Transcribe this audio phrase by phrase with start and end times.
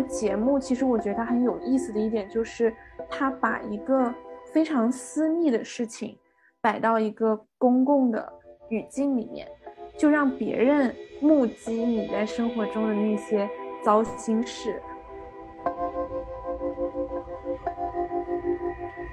[0.00, 2.74] 个节目，其实我觉得它很有意思的一点就是，
[3.08, 4.12] 它把一个
[4.52, 6.16] 非常私密的事情
[6.60, 8.32] 摆到一个公共的
[8.68, 9.48] 语境里面，
[9.96, 13.48] 就让别人目击你在生活中的那些
[13.82, 14.80] 糟心事。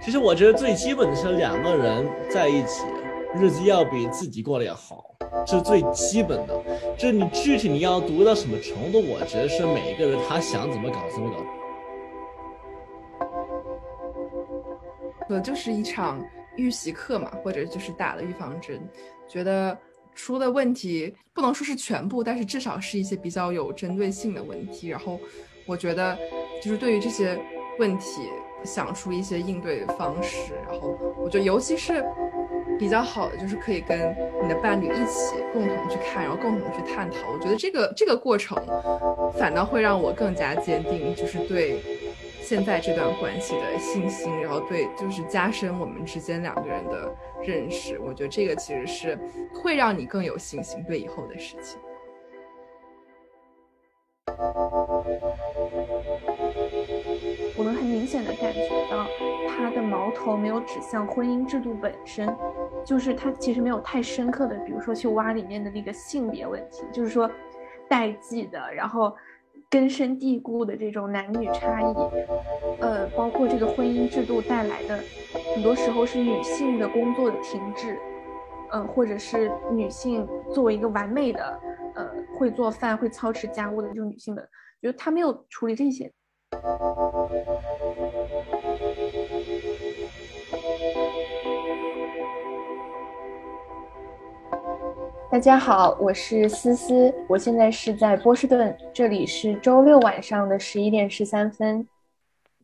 [0.01, 2.85] 其实我觉得最基本的是两个人在一起，
[3.35, 5.02] 日子要比自己过得要好。
[5.45, 6.63] 这是最基本的，
[6.97, 11.37] 这你具体你要读到什么程度，我觉得是每一个人他想怎么搞怎么搞。
[15.29, 16.23] 呃，就是一场
[16.55, 18.79] 预习课嘛，或者就是打了预防针，
[19.27, 19.77] 觉得
[20.13, 24.87] 出的问题不能说是全部，但是至少是一些比较有针对性的问题。
[24.87, 25.19] 然后
[25.65, 26.17] 我觉得
[26.61, 27.37] 就是对于这些
[27.79, 28.29] 问题
[28.63, 30.53] 想出一些应对方式。
[30.67, 32.05] 然后我觉得尤其是。
[32.83, 33.97] 比较好的就是可以跟
[34.41, 37.31] 你的伴侣一起共同去看，然后共同去探讨。
[37.31, 38.61] 我觉得这个这个过程
[39.39, 41.79] 反倒会让我更加坚定，就是对
[42.41, 47.09] 现在这段关系的信心，然后对就是加深我们之间两个人的
[47.41, 47.97] 认识。
[47.99, 49.17] 我觉得这个其实是
[49.53, 51.79] 会让你更有信心对以后的事情。
[58.03, 59.07] 明显的感觉到，
[59.47, 62.27] 他的矛头没有指向婚姻制度本身，
[62.85, 67.31] 就是他其实没有太深刻的，比如说去挖里面的那个性别问题，就是说
[67.87, 69.15] 代际的，然后
[69.69, 71.95] 根深蒂固的这种男女差异，
[72.81, 74.99] 呃，包括这个婚姻制度带来的，
[75.55, 77.97] 很多时候是女性的工作的停滞，
[78.73, 81.59] 嗯，或者是女性作为一个完美的，
[81.95, 84.41] 呃，会做饭、会操持家务的这种女性的，
[84.81, 86.11] 觉得他没有处理这些。
[95.31, 101.87] 大家好，我是思思，我现在是在波士顿，这里是周六晚上的十一点十三分。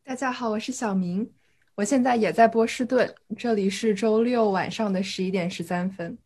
[0.03, 1.31] 大家好，我是小明，
[1.75, 6.17] 我现在也在波士顿，这里是周六晚上的十一点十三分。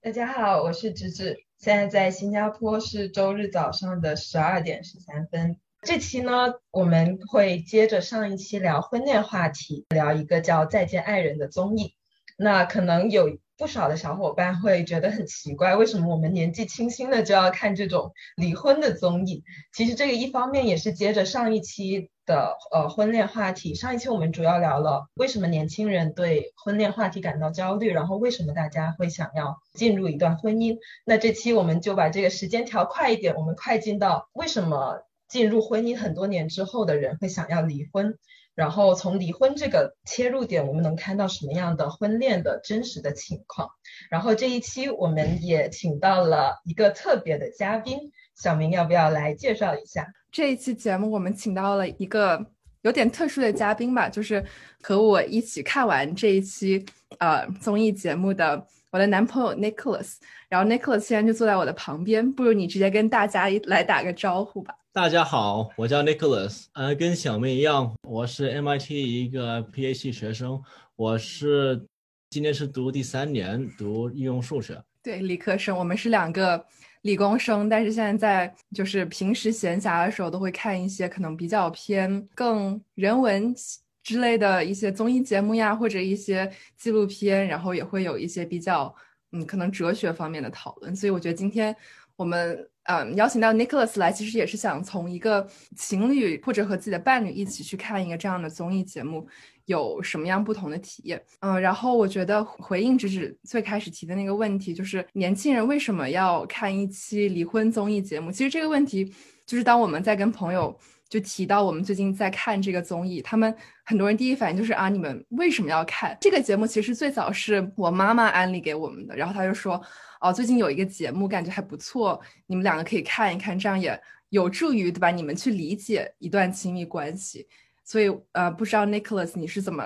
[0.00, 5.56] 大家好，我是芝芝，现在在新加坡是周日早上的十二点十三分。
[5.84, 11.96] 这期呢，我们会接着上一期聊婚恋话题，聊一个叫《再见爱人》的综艺。
[12.38, 19.42] 那可能有不少的小伙伴会觉得很奇怪，为什么我们年纪轻轻的就要看这种离婚的综艺？
[19.72, 23.74] 其实这个一方面也是接着上一期的呃婚恋话题。
[23.74, 30.78] 上一期我们主要聊了为什么年轻人对婚恋话题感到焦虑，然后为什么大家会想要进入一段婚姻。
[31.04, 35.02] 那这期我们就把这个时间调快一点，我们快进到为什么。
[35.32, 38.18] 进入婚姻很多年之后的人会想要离婚，
[38.54, 43.70] 然后从离婚这个切入点，我们能看到什么样的婚恋的真实的情况。
[44.10, 50.06] 然后这一期我们也请到了一个特别的嘉宾，小明要不要来介绍一下？
[50.30, 52.44] 这一期节目我们请到了一个
[52.82, 54.44] 有点特殊的嘉宾吧，就是
[54.82, 56.84] 和我一起看完这一期
[57.20, 60.16] 呃综艺节目的我的男朋友 Nicholas。
[60.50, 64.74] 然后 Nicholas 现在就坐在我的旁边，不如你直接跟大家来打个招呼吧。
[64.92, 70.62] 大家好，我叫 Nicholas，呃，跟小妹一样，我是 MIT 一个 PhD 学生，
[70.94, 71.86] 我是
[72.28, 74.78] 今年是读第三年，读应用数学。
[75.02, 76.62] 对，理科生，我们是两个
[77.00, 78.14] 理工生，但是现在
[78.46, 83.54] 在就是平时闲暇的时候都会看一些可能比较偏更人文
[84.02, 88.94] 之类的一些综艺节目呀，或者一些纪录片，然后也会有一些比较
[89.32, 91.74] 嗯可能哲学方面的讨论，所以我觉得今天
[92.16, 92.68] 我们。
[92.86, 95.46] 嗯，邀请到 Nicholas 来，其实也是想从一个
[95.76, 99.24] 情侣或者和自己的伴侣一起去看一个这样的综艺节目，
[99.66, 101.22] 有什么样不同的体验？
[101.42, 108.32] 嗯，然后我觉得回应直指最开始提的那个问题，就是年轻人为什么要看一期离婚综艺节目？
[108.32, 109.04] 其实这个问题，
[109.46, 110.76] 就是当我们在跟朋友
[111.12, 116.66] 就提到我们最近在看这个综艺，他们很多人第一反应就是啊，你们为什么要看这个节目？
[116.66, 119.78] 其实最早是我妈妈安利给我们的，然后她就说。
[120.24, 125.10] 哦，最近有一个节目，感觉还不错，你们两个可以看一看，这样也有助于对吧？
[125.10, 127.48] 你们去理解一段亲密关系。
[127.82, 129.82] 所以，呃，不知道 Nicholas 你是怎么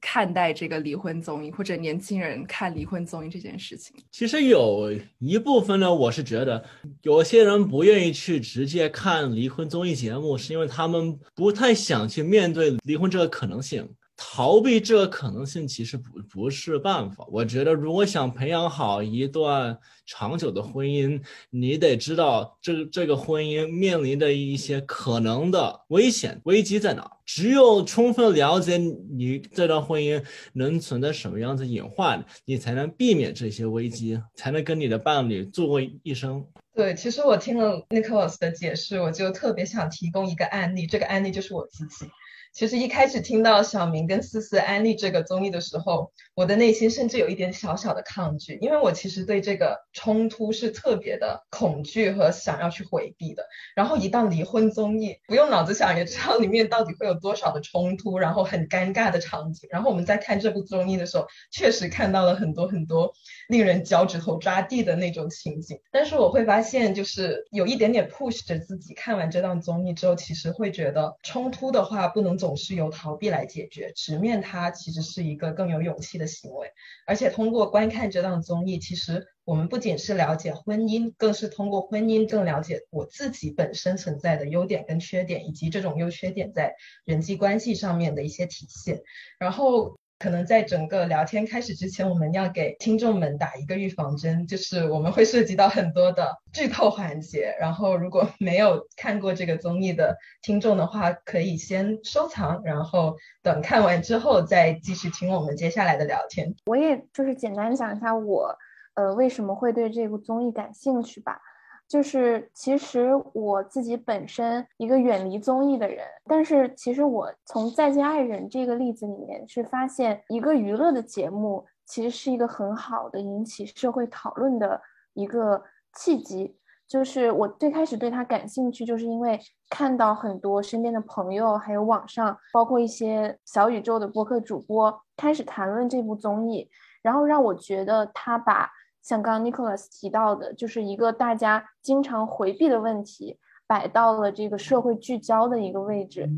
[0.00, 3.96] 看待这个离婚综艺，或者年轻人看离婚综艺这件事情？
[4.12, 6.64] 其实有一部分呢，我是觉得
[7.02, 13.88] 有些人不愿意去直接看离婚综艺节目，是因为他们不太想去面对离婚这个可能性。
[14.20, 17.24] 逃避这个可能性其实不不是办法。
[17.30, 27.08] 我觉得，如果想培养好一段长久的婚姻，你得知道这这个婚姻面临的一些可能的危险危机在哪。
[27.24, 30.24] 只有充分了解你这段婚姻
[30.54, 36.44] 能存在什么样子隐患，你才能避免这些危机，才能跟你的伴侣度过一生。
[36.74, 42.06] 对，其实我听了 Nicholas 的解释，我就特别想提供一个案例，这个案例就是我自己。
[42.52, 53.44] 其实一开始听到小明跟思思安利这个综艺的时候，我的内心甚至有一点小小的抗拒，因为我其实对这个冲突是特别的恐惧和想要去回避的。
[53.76, 59.68] 然后一到离婚综艺，不用脑子想也知道里面到底会有多少的冲突，然后很尴尬的场景。
[59.70, 63.12] 然后我们在看这部综艺的时候，确实看到了很多很多
[63.48, 65.78] 令人脚趾头抓地的那种情景。
[65.90, 72.38] 但是我会发现，就是有一点点 push 着自己，看完这档综艺之后，其实会觉得冲突的话不能。
[72.38, 76.70] 总是由逃避来解决，直面它其实是一个更有勇气的行为。
[77.04, 89.02] 而且通过观看这档综艺，其实我们不仅是了解婚姻，更是通过婚姻更了解我自己本身存在的优点跟缺点，以及这种优缺点在人际关系上面的一些体现。
[89.40, 89.98] 然后。
[90.18, 97.54] 可能在整个聊天开始之前，我们要给听众们打一个预防针，就是我们会涉及到很多的剧透环节。
[97.60, 106.54] 然后，如果 没有看过这个综艺的听众的话，可以先收藏，然后等看完之后再继续听我们接下来的聊天。
[106.66, 108.56] 我也就是简单讲一下我，
[108.94, 111.40] 呃，为什么会对这部综艺感兴趣吧。
[111.88, 124.78] 就是其实我自己本身一个远离综艺的人，但是其实我从《再见爱人》这个例子里面是发现，一个娱乐的节目其实是一个很好的引起社会讨论的
[125.14, 125.62] 一个
[125.94, 126.58] 契机。
[126.86, 136.68] 就是我最开始对他感兴趣，就是因为看到很多身边的朋友，还有网上，包括一些小宇宙的播客主播开始谈论这部综艺，
[137.02, 138.70] 然后让我觉得他把。
[139.02, 146.28] 像刚刚 Nicholas 提到的，就是一个大家经常回避的问题，摆到了这个社会聚焦的一个位置。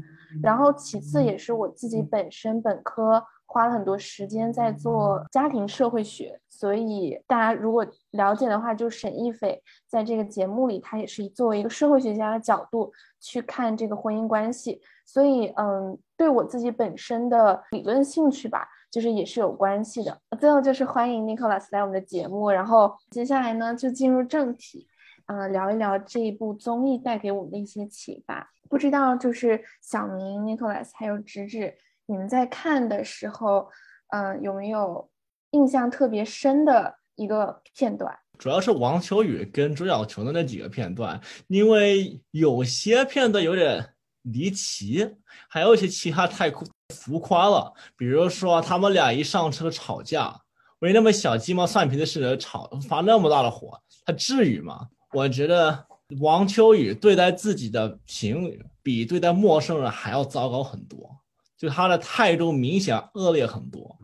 [0.42, 14.80] 然后其次也是我自己本身本科花了很多时间在做家庭社会学，所以大家如果了解的话，就沈亦斐在这个节目里，他也是作为一个社会学家的角度去看这个婚姻关系。
[15.04, 18.68] 所以，嗯，对我自己本身的理论兴趣吧。
[18.90, 20.20] 就是也是有关系的。
[20.40, 24.87] 最后就是欢迎 Nicholas 来我们的节目，然后接下来呢就进入正题，
[25.26, 28.50] 嗯，聊一聊这一部综艺带给我们的一些启发。
[28.69, 31.75] 不知道就是小明、Nicholas 还有直直，
[32.06, 33.69] 你们在看的时候，
[34.08, 35.08] 嗯，有没有
[35.50, 38.16] 印象特别深的一个片段？
[38.38, 45.16] 主要是王秋雨跟朱晓琼的那几个片段，因为有些片段有点离奇，
[45.48, 46.64] 还有一些其他太酷。
[47.10, 50.42] 浮夸了，比如说他们俩一上车吵架，
[50.78, 54.86] 为那么小鸡毛蒜皮的事吵发那么大的火，他至于吗？
[55.12, 55.86] 我觉得
[56.20, 61.10] 王秋雨对待自己的情侣比对待陌生人还要糟糕很多，
[61.58, 63.98] 就他的态度明显恶劣很多。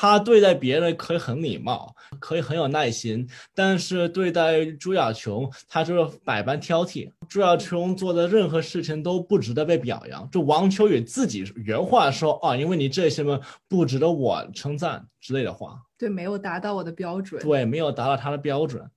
[0.00, 7.10] 他对待别人可以很礼貌，可以很有耐心，但是对待朱亚琼，他就是百般挑剔。
[7.28, 10.30] 朱亚琼做的任何事情都不值得被表扬。
[10.30, 15.76] 就王秋雨自己原话说啊，因为你这些么不值得我称赞之类的话。
[15.98, 17.42] 对，没有达到我的标准。
[17.42, 18.88] 对，没有达到他的标准，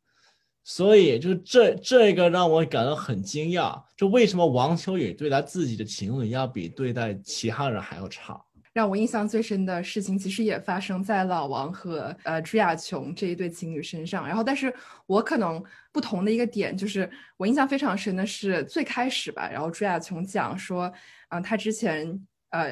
[0.64, 3.82] 所以就这这个让我感到很惊讶。
[3.98, 8.40] 就为什么王秋雨对待自己的情侣要比对待其他人还要差？
[8.74, 14.26] 让我印象最深的事情，其实也发生在老王和呃朱亚琼这一对情侣身上。
[14.26, 14.74] 然后，但是
[15.06, 15.62] 我可能
[15.92, 19.50] 不同的一个点，就是我印象非常深的是最开始吧。
[19.52, 20.90] 然后朱亚琼讲说，
[21.32, 22.08] 嗯，他之前
[22.52, 22.70] 呃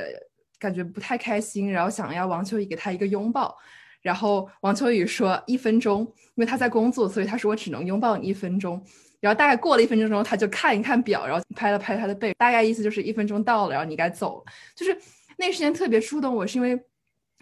[0.58, 3.58] 感觉不太开心，然后想要王秋雨给他一个拥抱。
[4.01, 6.03] 然后王秋雨说一分钟，
[6.36, 8.82] 因为他在工作，所以他说我只能拥抱你一分钟。
[9.20, 14.41] 然后大概过了一分钟之后，他就看一看表，然后拍了拍他的背，大概意思就是一分钟到了，然后你该走，
[14.74, 14.98] 就是。
[15.39, 16.77] 那时间特别触动我，是因为，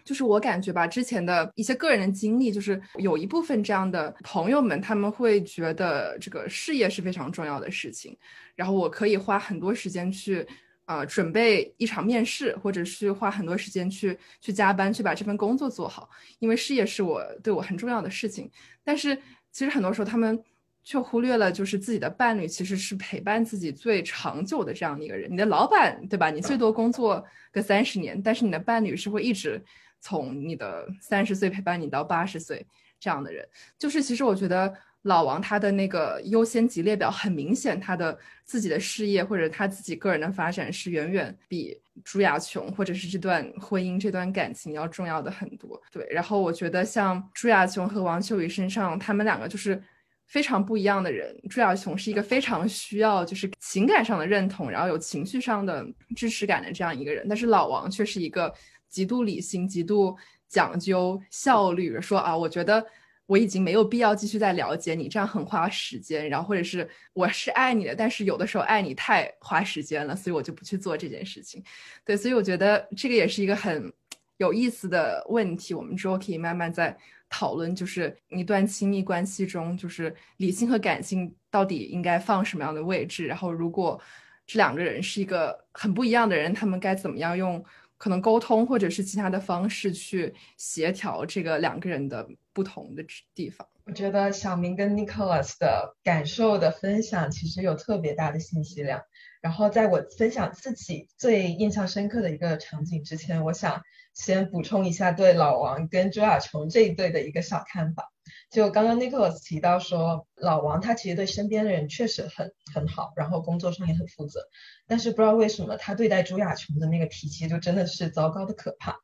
[0.05, 8.15] 就是我感觉吧，之前的一些个人的经历，就是有一部分这样的朋友们，他们会觉得这个事业是非常重要的事情，
[8.53, 10.45] 然后我可以花很多时间去，
[10.85, 18.47] 呃，准备一场面试，或者是花很多时间去去加班，去把这份工作做好，因为事业是我对我很重要的事情。
[18.83, 19.15] 但是
[19.51, 20.39] 其实很多时候他们。
[20.87, 25.29] 却忽略了，就是自己的伴侣其实是陪伴自己最长久的这样的一个人。
[25.29, 26.29] 你的老板，对吧？
[26.29, 29.61] 你最多工作个三十年，但是你的伴侣是会一直
[29.99, 32.65] 从你的三十岁陪伴你到八十岁
[33.01, 33.45] 这样的人。
[33.77, 45.81] 就是其实我觉得老王他的那个优先级列表很明显，他的自己的事业或者他自己个人的发展是远远比朱亚琼或者是这段婚姻这段感情要重要的很多。
[45.91, 49.83] 对，然后我觉得像朱亚琼和王秋雨身上，他们两个就是。
[50.27, 57.25] 非常不一样的人，朱亚琼是一个非常需要就是情感上的认同，然后有情绪上的支持感的这样一个人。
[57.27, 58.53] 但是老王却是一个
[58.89, 60.15] 极度理性、极度
[60.49, 62.85] 讲究效率，说啊，我觉得
[63.25, 66.29] 我已经没有必要继续再了解你，这样很花时间。
[66.29, 71.63] 然后或者是我是爱你的，但是有的时候爱你太花时间了，所以我就不去做这件事情。
[72.03, 73.91] 对，所以我觉得这个也是一个很
[74.37, 76.95] 有意思的问题，我们之后可以慢慢再
[77.29, 77.75] 讨论。
[77.75, 83.25] 就是一段亲密关系中，就是理性和感性到底应该放什么样的位置？
[83.25, 83.99] 然后如果
[84.45, 87.63] 这两个人是一个很不一样的人，他们该怎么样用？
[87.99, 93.03] 可能沟通或者是其他的方式去协调这个两个人的不同的
[93.33, 93.67] 地方。
[93.85, 99.01] 我觉得小明跟 Nicholas 的感受的分享其实有特别大的信息量。
[99.41, 103.81] 然后在我分享自己最印象深刻的一个场景之前，我想
[104.17, 108.11] 先补充一下对老王跟朱亚琼这一对的一个小看法。
[108.49, 114.41] 就刚刚 Nicholas 提到说，老王他其实对身边的人确实很很好，然后工作上也很负责，
[114.87, 118.95] 但是不知道为什么他对待朱亚琼的那个脾气就真的是糟糕的可怕。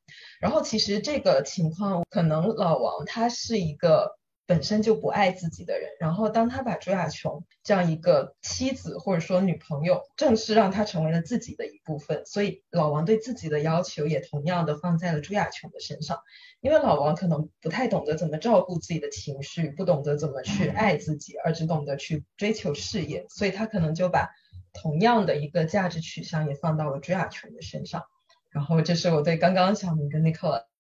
[0.42, 4.18] 然后其实这个情况可能老王他是一个。
[4.46, 16.20] 本身就不爱自己的人，然后当他把朱亚琼这样一个妻子或者说女朋友正式让她成为了自己的一部分，所以老王对自己的要求也同样的放在了朱亚琼的身上。
[16.60, 24.30] 因为老王可能不太懂得怎么照顾自己的情绪，不懂得怎么去爱自己，而只懂得去追求事业，所以他可能就把
[24.74, 28.04] 同样的一个价值取向也放到了朱亚琼的身上。
[28.50, 30.22] 然后这是我对刚刚小明跟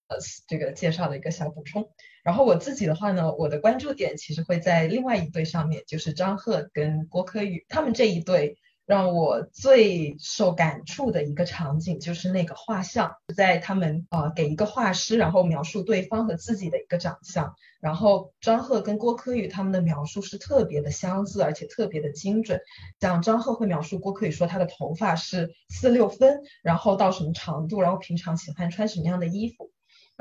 [0.08, 0.18] 呃。
[0.48, 1.90] 这个介绍的一个小补充，
[2.24, 22.60] 然后我自己的话呢，我的关注点其实会在另外一对上面，就是张赫跟郭柯宇他们这一对，让我最受感触的一个场景就是那个画像，在他们啊给一个画师，然后描述对方和自己的一个长相，然后张赫跟郭柯宇他们的描述是特别的相似，而且特别的精准，
[23.00, 29.72] 像张赫会描述郭柯宇说他的头发是四六分，然后到什么长度，然后平常喜欢穿什么样的衣服。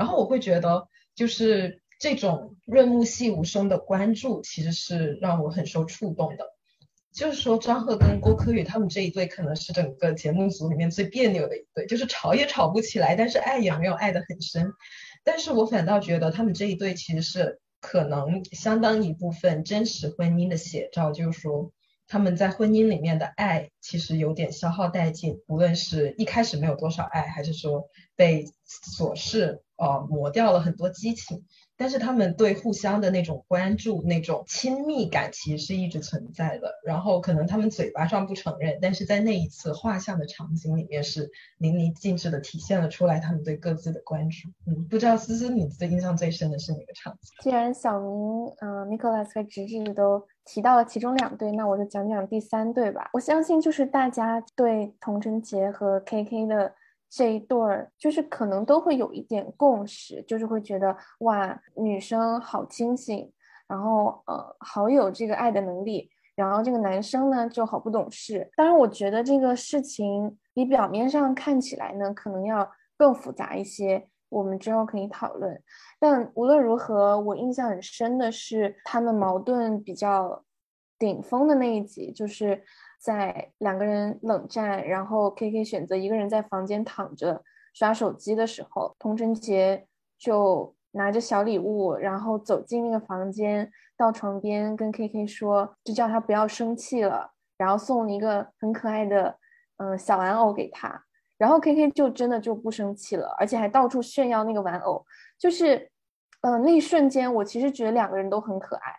[0.02, 6.44] 然后我会觉得，就是这种润物细无声的关注，其实是让我很受触动的。
[7.12, 14.72] 就是说，张赫跟郭柯宇他们这一对，可能是整个节目组里面最别扭的一对，就是吵也吵不起来，但是爱也没有爱得很深。
[15.22, 21.70] 但是我反倒觉得，他们这一对其实是可能相当一部分真实婚姻的写照，就是说。
[22.12, 28.44] 他们在婚姻里面的爱其实有点消耗殆尽，无论是一开始没有多少爱，还是说被
[28.86, 31.46] 琐事呃磨掉了很多激情。
[31.82, 36.72] 但是他们对互相的那种关注、那种亲密感，其实是一直存在的。
[36.86, 44.48] 然后可能他们嘴巴上不承认，但是在那一次画像的场景里面，是淋漓尽致的体现了出来他们对各自的关注。
[44.64, 47.34] 嗯，不知道思思你最印象最深的是哪个场景？
[47.42, 53.10] 既然小明、嗯，Nicholas 和直直都提到了其中两对，那我就讲讲第三对吧。
[53.12, 56.72] 我相信就是大家对童贞洁和 KK 的。
[57.14, 63.30] 这一对儿就是可能都会有一点共识，就是会觉得哇，女生好清醒，
[63.68, 68.50] 然后呃，好有这个爱的能力，然后这个男生呢就好不懂事。
[68.56, 72.66] 当然，我觉得这个事情比表面上看起来呢，可能要
[72.96, 75.62] 更复杂一些，我们之后可以讨论。
[76.00, 80.42] 但无论如何，我印象很深的是他们矛盾比较
[80.98, 82.64] 顶峰的那一集，就是。
[83.02, 87.42] 在两个人冷战，然后 K K 选择一个人在房间躺着
[87.74, 99.36] 刷手机的时候，童贞杰就拿着小礼物，然后走进那个房间，到床边跟 K K 说，就叫他不要生气了，然后送了一个很可爱的
[99.78, 101.02] 嗯小玩偶给他，
[101.36, 105.04] 然后 K K 就真的就不生气了，而且还到处炫耀那个玩偶，
[105.36, 105.90] 就是
[106.42, 108.94] 嗯那一瞬间，我其实觉得两个人都很可爱。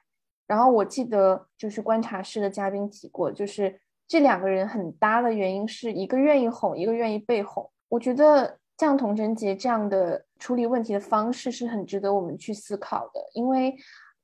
[0.46, 3.80] 然后我记得就是观察室的嘉宾提过，就是。
[4.08, 7.70] 这两个人很搭的原因是一个愿意哄，一个愿意被哄。
[7.90, 13.76] 我觉得像童贞杰这样的处理问题的方式是很值得我们去思考的，因为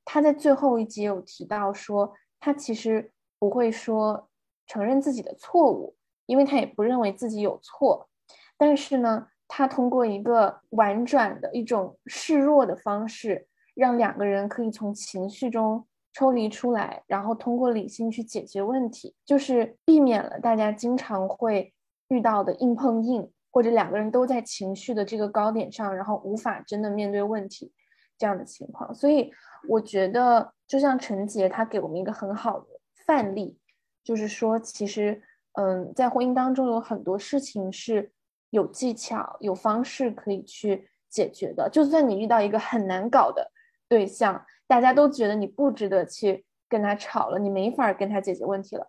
[0.04, 4.30] 他在最后一集有提到说，他其实不会说
[4.68, 5.96] 承认自己的错误，
[6.26, 8.10] 因为他也不认为自己有错。
[8.58, 15.88] 但是呢，他通过一个婉转的一种示弱的方式，让两个人可以从情绪中。
[16.12, 21.72] 抽离出来，然后通过理性去解决问题，就是避免了大家经常会
[22.08, 27.72] 遇到的硬碰硬，或者两个人都在情绪的这个高点上，然后无法真的面对问题
[28.18, 28.94] 这样的情况。
[28.94, 29.32] 所以
[29.68, 32.66] 我觉得，就像陈杰他给我们一个很好的
[33.06, 33.58] 范例，
[34.04, 35.22] 就是说，其实，
[35.54, 38.12] 嗯，在婚姻当中有很多事情是
[38.50, 41.70] 有技巧、有方式可以去解决的。
[41.70, 43.52] 就算你遇到一个很难搞的
[43.88, 44.44] 对象。
[44.70, 48.88] 大家都觉得你不值得去跟他吵了，你没法跟他解决问题了，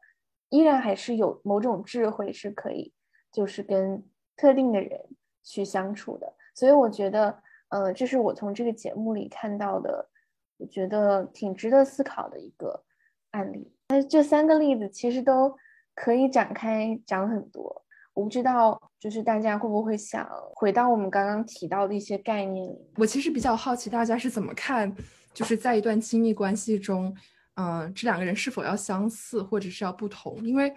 [0.51, 2.93] 依然还是有某种智慧是可以，
[3.33, 4.05] 就是跟
[4.37, 5.01] 特定的人
[5.43, 6.35] 去相处的。
[6.55, 10.07] 所以我觉得，呃，这是我从这个节目里看到的
[10.59, 12.85] 我觉得挺值得思考的一个
[13.31, 13.73] 案例。
[13.89, 15.57] 那这三个例子其实都
[15.95, 17.83] 可以展开讲很多。
[18.13, 22.93] 我不知道，就是大家会不会想回到我们刚刚提到的一些概念里？
[22.97, 24.95] 我其实比较好奇大家是怎么看，
[25.33, 27.15] 就是在一段亲密关系中，
[27.55, 30.45] 嗯，这两个人是否要相似，或者是要不同？
[30.45, 30.73] 因为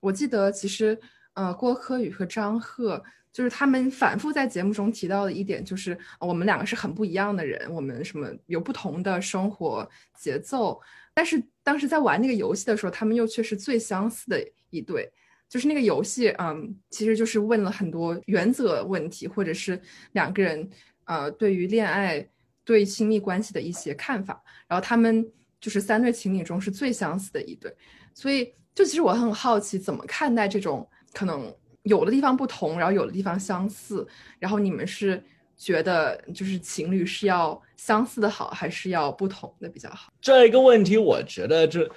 [0.00, 0.98] 我记得其实，
[1.34, 3.02] 呃，郭柯宇和张赫。
[3.32, 9.86] 就是他们反复在节目中提到的一点，就是我们两个是很不一样的人，我们什么有不同的生活
[10.18, 10.80] 节奏，
[11.12, 15.12] 但是当时在玩那个游戏的时候，他们又却是最相似的一对。
[15.50, 19.78] 就是那个游戏，嗯，其实就是问了很多原则问题，或者是
[20.12, 20.66] 两个人
[21.04, 22.26] 呃对于恋爱、
[22.66, 25.26] 对亲密关系的一些看法，然后他们
[25.58, 27.74] 就是三对情侣中是最相似的一对。
[28.12, 31.50] 所以，就其实我很好奇，怎么看待这种可能？
[31.86, 34.04] 有的地方不同，然后有的地方相似，
[34.40, 35.22] 然后你们是
[35.56, 40.12] 觉得就是情侣是要相似的好，还是要不同的比较好？
[40.20, 41.88] 这一个问题，我觉得这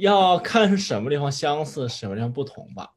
[0.00, 2.88] 要看是什么地方相似，什么地方不同吧。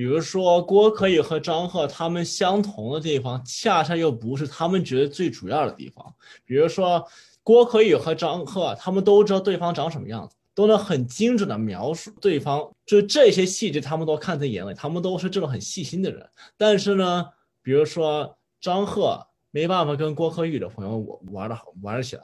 [0.00, 6.14] 比如说郭可以和张赫他们相同的地方，恰恰又不是他们觉得最主要的地方。
[6.46, 7.06] 比如说
[7.42, 10.34] 郭可以和张赫，他们都知道对方长什么样子。
[10.54, 16.26] 都能很精准的描述对方，就这些细节，他们都看在眼里，他们都是这种很细心的人。
[16.56, 17.26] 但是呢，
[17.62, 22.22] 比如说张赫没办法跟郭可宇的朋友玩的好玩的起来，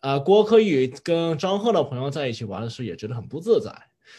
[0.00, 3.74] 啊，郭可宇跟张赫的朋友在一起玩的时候也觉得很不自在。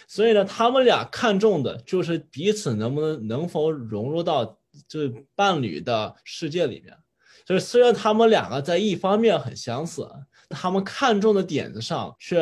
[0.07, 4.45] 所以呢，他们俩看重的就是彼此能不能能否融入到
[4.87, 6.95] 就是伴侣的世界里面。
[7.45, 10.09] 就是虽然他们两个在一方面很相似。
[10.49, 12.39] 他们看重的点子上却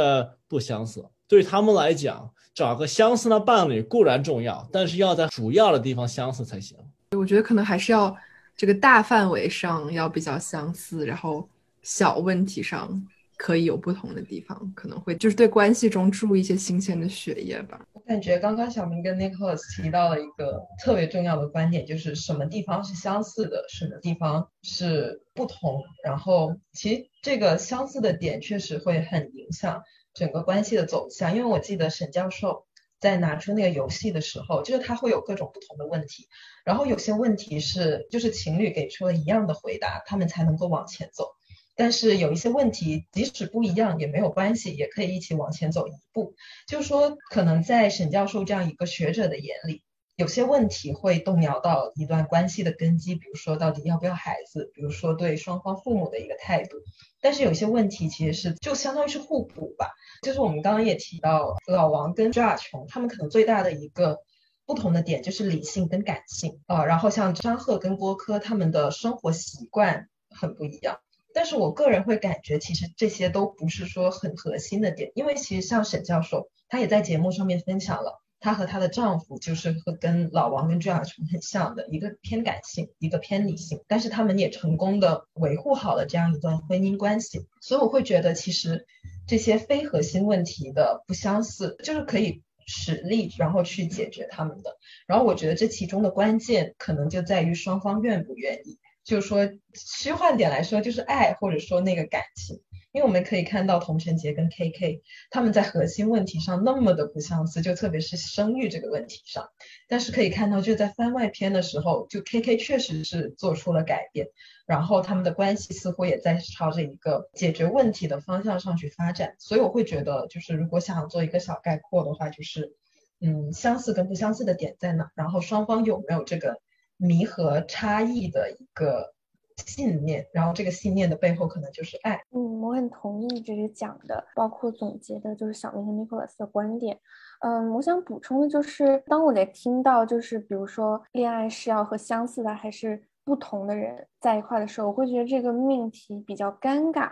[0.48, 1.04] 不相似。
[1.28, 6.78] 对他们来讲，找个相似的伴侣固然重要，但是要在主要的地方相似才行。
[7.18, 8.16] 我觉得可能还是要
[8.56, 11.50] 这个大范围上要比较相似，然后
[11.82, 13.04] 小问题上。
[13.38, 17.80] 可以有不同的地方，可能会就是对关系中注入一些新鲜的血液吧。
[17.94, 25.84] 我感觉刚刚小明跟 Nicholas 提到了一个特别重要的观点，就是什么地方是相似的，什么地方是不同。
[26.04, 31.36] 然后其实这个相似的点确实会很影响整个关系的走向。
[31.36, 32.66] 因为我记得沈教授
[33.00, 36.28] 在拿出那个游戏的时候，就是他会有各种不同的问题，
[36.64, 41.28] 然后有些问题是就是情侣给出了一样的回答，他们才能够往前走。
[41.76, 46.34] 但是有一些问题，即使不一样也没有关系，也可以一起往前走一步。
[46.68, 49.84] 就是说，可能在沈教授这样一个学者的眼里，
[50.16, 56.78] 有些问题会动摇到一段关系的根基，比如说到底要不要孩子，比如说对双方父母的一个态度。
[57.20, 59.90] 但是有些问题其实是就相当于是互补吧。
[60.22, 64.20] 就是我们刚刚也提到，老王跟周亚琼他们可能最大的一个
[64.66, 66.86] 不同的点就是理性跟感性啊。
[66.86, 71.00] 然后像张赫跟郭柯他们的生活习惯很不一样。
[71.36, 88.88] 但是我个人会感觉，其实这些都不是说很核心的点，因为其实像沈教授，他也在节目上面分享了，她和她的丈夫就是和跟老王跟朱亚琼很像的，一个偏感性，一个偏理性，但是他们也成功的维护好了这样一段婚姻关系，所以我会觉得，其实
[89.28, 98.80] 这些非核心问题的不相似，就是可以实力然后去解决他们的，然后我觉得这其中的关键可能就在于双方愿不愿意。
[99.06, 102.60] 就是说，虚幻点来说，就是爱，或者说那个感情。
[102.92, 109.50] 因为我们可以看到童晨杰跟 KK 他们在核心问题上那么的不相似，就特别是生育这个问题上。
[109.90, 114.28] 但是可以看到，就在番外篇的时候，就 KK 确实是做出了改变，
[114.66, 119.36] 然后他们的关系似乎也在朝着一个解决问题的方向上去发展。
[119.40, 122.78] 所以我会觉得，就是如果想做一个小概括的话，就是
[123.20, 126.62] 嗯，相似跟不相似的点在哪，然后双方有没有这个。
[126.98, 129.14] 弥合差异的一个
[129.58, 132.22] 信念，然后这个信念的背后可能就是爱。
[132.32, 137.00] 嗯，我很同意这里讲的，包括总结的，就是小明和 Nicholas 的观点。
[137.42, 147.12] 嗯，我想补充的就是，当我在听到就是比如说恋爱是要和相似的还是不同的人在一块的时候，我会觉得这个命题比较尴尬。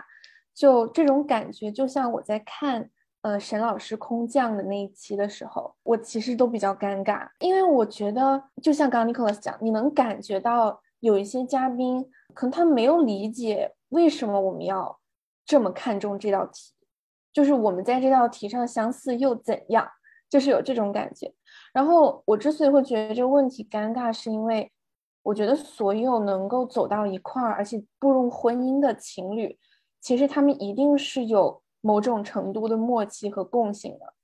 [0.54, 2.90] 就这种感觉，就像我在看。
[3.24, 15.00] 呃，沈老师空降的那一期的时候，我其实都比较尴尬，因为我觉得，就像刚刚 Nicholas 讲，你能感觉到有一些嘉宾可能他没有理解为什么我们要
[15.46, 16.74] 这么看重这道题，
[17.32, 19.88] 就是我们在这道题上相似又怎样，
[20.28, 21.32] 就是有这种感觉。
[21.72, 24.70] 然后我之所以会觉得这个问题尴尬，是因为
[25.22, 29.58] 我觉得所有能够走到一块儿而且步入婚姻的情侣，
[30.02, 31.63] 其实他们一定是有。
[31.84, 34.14] 某种程度的默契和共性的，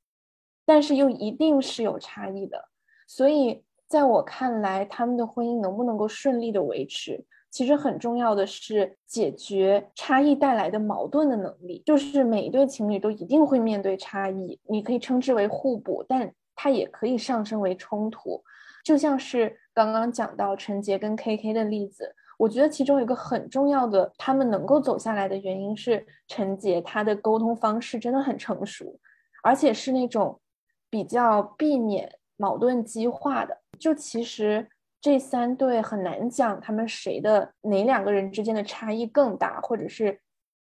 [0.64, 2.70] 但是又一定是有差异的。
[3.06, 11.82] 所以在我看来，他们的婚姻能不能够顺利的维持，其实很重要的是解决差异带来的矛盾的能力。
[11.84, 18.42] 就是每一对情侣都一定会面对差异，你可以称之为互补，但它也可以上升为冲突。
[18.82, 28.98] 就像是刚刚讲到陈杰跟 KK 的例子，我觉得其中有一个很重要的，他们能够走下来的原因是陈杰他的沟通方式真的很成熟，
[29.42, 30.40] 而且是那种
[30.88, 33.58] 比较避免矛盾激化的。
[33.78, 34.66] 就其实
[35.02, 40.18] 这三对很难讲他们谁的哪两个人之间的差异更大，或者是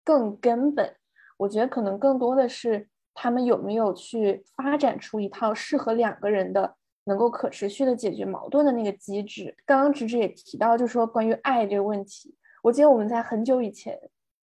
[0.05, 0.95] 更根本。
[1.35, 6.76] 我觉得可能更多的是他们有没有去发展出一套适合两个人的。
[7.07, 13.97] 能够可持续的解决矛盾的那个机制，刚刚直直也提到，就说关于爱这个问题，我记得我们在很久以前，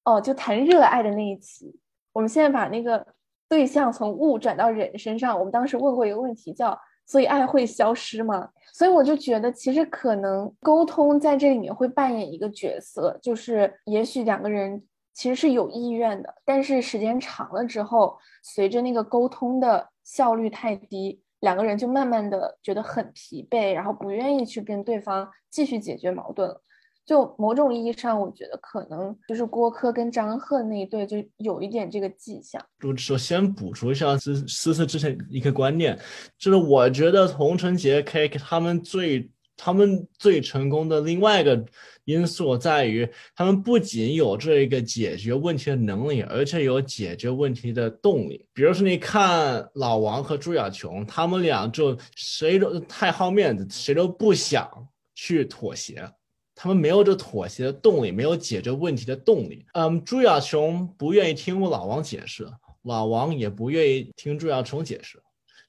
[0.05, 1.79] 哦，就谈热爱的那一期，
[2.13, 3.05] 我们现在把那个
[3.49, 8.49] 对象从物转到人身上，我们当时问过一个问题，叫所以爱会消失吗？
[8.73, 21.21] 所以我就觉得，其实可能沟通在这里面会扮演一个角色，就是也许两个人其实是有意愿的，但是时间长了之后，随着那个沟通的效率太低。
[21.45, 26.61] 两个人就慢慢的觉得很疲惫，然后不愿意去跟对方继续解决矛盾了。
[27.07, 32.59] 就某种意义上，我觉得可能就是郭柯跟张赫那一对就有一点这个迹象。
[32.81, 35.99] 就首先补充一下思思思之前一个观念，
[36.39, 41.65] 就是我觉得童晨杰 K 他们最他们最成功的另外一个。
[42.07, 48.45] 因素在于，他们不仅有这一个解决问题的能力，而且有解决问题的动力。
[48.53, 54.69] 比如说，你看老王和朱亚琼，他们俩就谁都太好面子，谁都不想
[55.15, 56.07] 去妥协，
[56.55, 59.65] 他们没有这妥协的动力，没有解决问题的动力。
[59.73, 62.47] 嗯，朱亚琼不愿意听老王解释，
[62.83, 65.19] 老王也不愿意听朱亚琼解释。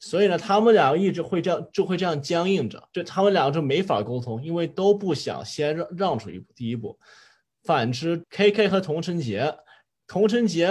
[0.08, 7.00] 所以呢，他们两个一直会这样，就会这样僵硬着，就他们两个就没法沟通，因为都不想先让让出一步第一步。
[7.64, 9.52] 反之，K K 和童晨杰。
[10.06, 10.70] 童晨杰，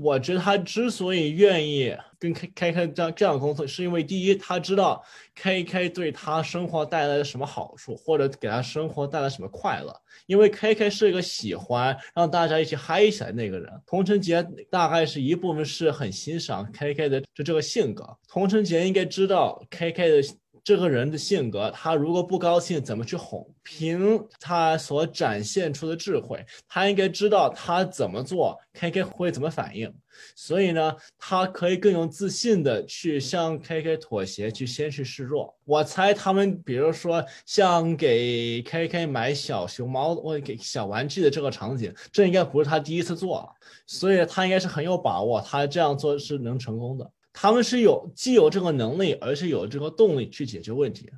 [0.00, 5.04] 我觉得他之所以愿意跟开开开这样这样工作，是因为第一，他知道
[5.34, 9.92] 开开对他生活带来了什么好处，或者给他生活带来什么快乐。
[10.26, 18.16] 因为开开是一个喜欢让大家一起嗨起来那个人，童晨杰大概是一部分是很欣赏开开的就这个性格。
[18.28, 20.22] 童晨杰应该知道开开的。
[20.64, 23.44] 这个人的性格，他如果不高兴，怎么去哄？
[23.64, 29.92] 凭他所展现出的智慧，他应该知道他怎么做，K K 会怎么反应。
[30.36, 35.52] 所以呢，他可以更有自信的去向 K K 妥协，去先去示弱。
[35.64, 43.48] 我猜他们，比如说像给 K K 买小熊猫或给小玩具的这个场景，这应该不是他第一次做了，
[43.86, 47.10] 所以他应该是很有把握，他这样做是能成功的。
[47.32, 51.10] 他们是有既有这个能力，而且有这个动力去解决问题。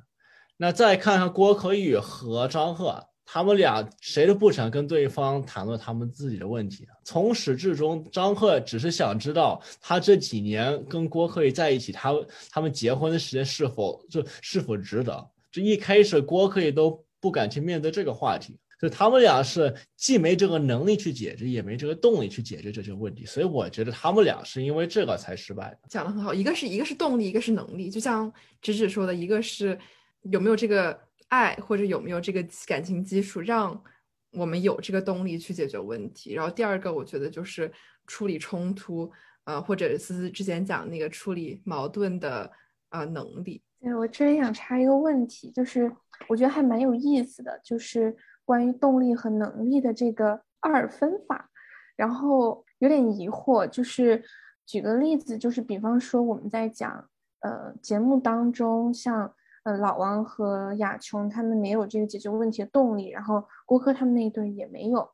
[0.57, 6.87] 那再看看郭可宇和张赫，他们俩谁都不想跟对方谈论他们自己的问题。
[7.03, 12.13] 从始至终，张赫只是想知道他这几年跟郭可宇在一起，他
[12.49, 15.29] 他们结婚的时间是否就是否值得。
[15.51, 18.57] 这一开始，郭可宇都不敢去面对这个话题。
[18.81, 25.79] 就他们俩是既没这个能力去解决，也没这个动力去解决这些问题，所以我觉得他们俩是因为这个才失败的。
[25.89, 27.89] 讲的很好，一个是一个是动力，一个是能力。
[27.89, 29.79] 就像直直说的，一个是
[30.23, 33.81] 有没有这个爱，或者有没有这个感情基础，让
[34.33, 36.33] 我们有这个动力去解决问题。
[36.33, 37.71] 然后第二个，我觉得就是
[38.05, 39.09] 处理冲突，
[39.45, 42.51] 呃，或者思思之前讲那个处理矛盾的
[42.89, 43.63] 呃能力。
[43.79, 45.89] 对我这里想插一个问题，就是
[46.27, 48.13] 我觉得还蛮有意思的，就是。
[48.45, 51.49] 关于动力和能力的这个二分法，
[51.97, 54.23] 然后有点疑惑，就是
[54.65, 57.09] 举个例子，就是比方说我们在讲，
[57.41, 65.09] 呃，节目当中，像呃老王和亚琼他们没有这个解决问题的动力，然后郭柯他们那一对也没有，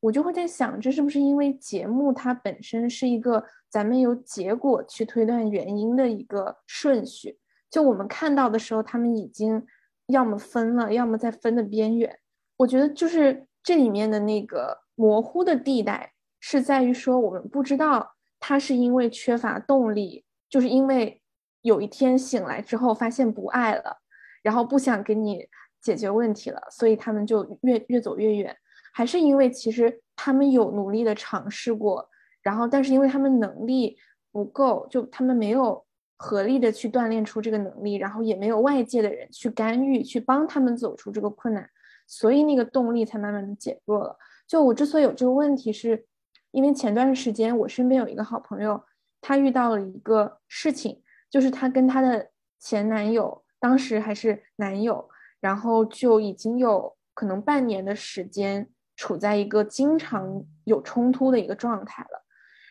[0.00, 7.38] 我就会在想，这是不是因为节目它本身是一个咱们由结果去推断原因的一个顺序，
[7.70, 9.66] 就我们看到的时候，他们已经
[10.08, 12.18] 要么分了，要么在分的边缘。
[12.58, 21.20] 我觉得就是这里面的那个模糊的地带，是在于说我们不知道他是因为缺乏动力，就是因为
[21.62, 23.98] 有一天醒来之后发现不爱了，
[24.42, 25.46] 然后不想给你
[25.80, 28.56] 解决问题了，所以他们就越越走越远，
[28.92, 32.08] 还是因为其实他们有努力的尝试过，
[32.42, 33.96] 然后但是因为他们能力
[34.32, 35.84] 不够，就他们没有
[36.16, 41.68] 合力的去锻炼出这个能力，然后也没有外界的人去干预去帮他们走出这个困难。
[42.06, 44.16] 所以那个动力才慢慢的减弱了。
[44.46, 46.06] 就我之所以有这个问题，是
[46.52, 48.82] 因为前段时间我身边有一个好朋友，
[49.20, 55.08] 她遇到了一个事情，就是她跟她的前男友当时还是男友，
[55.40, 62.24] 然后就已经有可能半年的时间处在一个经常有冲突的一个状态了。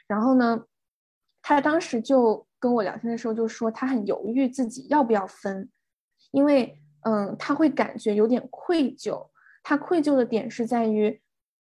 [0.07, 0.65] 然后呢，
[1.41, 5.69] 他当时就跟我聊天的时候就说，他很犹豫自己要不要分，
[6.31, 9.29] 因为嗯，他会感觉有点愧疚。
[9.63, 11.21] 他愧疚的点是在于，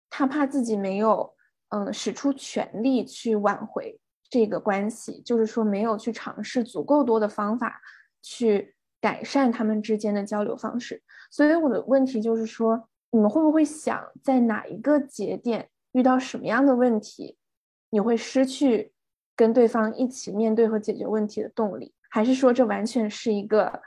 [0.10, 1.34] 他怕自己没有
[1.70, 7.82] 嗯使出全力去挽回这个关系，就是说没有去尝试足够多的方法
[8.22, 11.02] 去改善他们之间的交流方式。
[11.32, 17.38] 所以我的问题就是说，你们会不会想在哪一个节点遇到什么样的问题？
[17.90, 18.92] 你会失去
[19.36, 23.82] 跟对方一起面对和解决问题的动力，还是说这完全是一个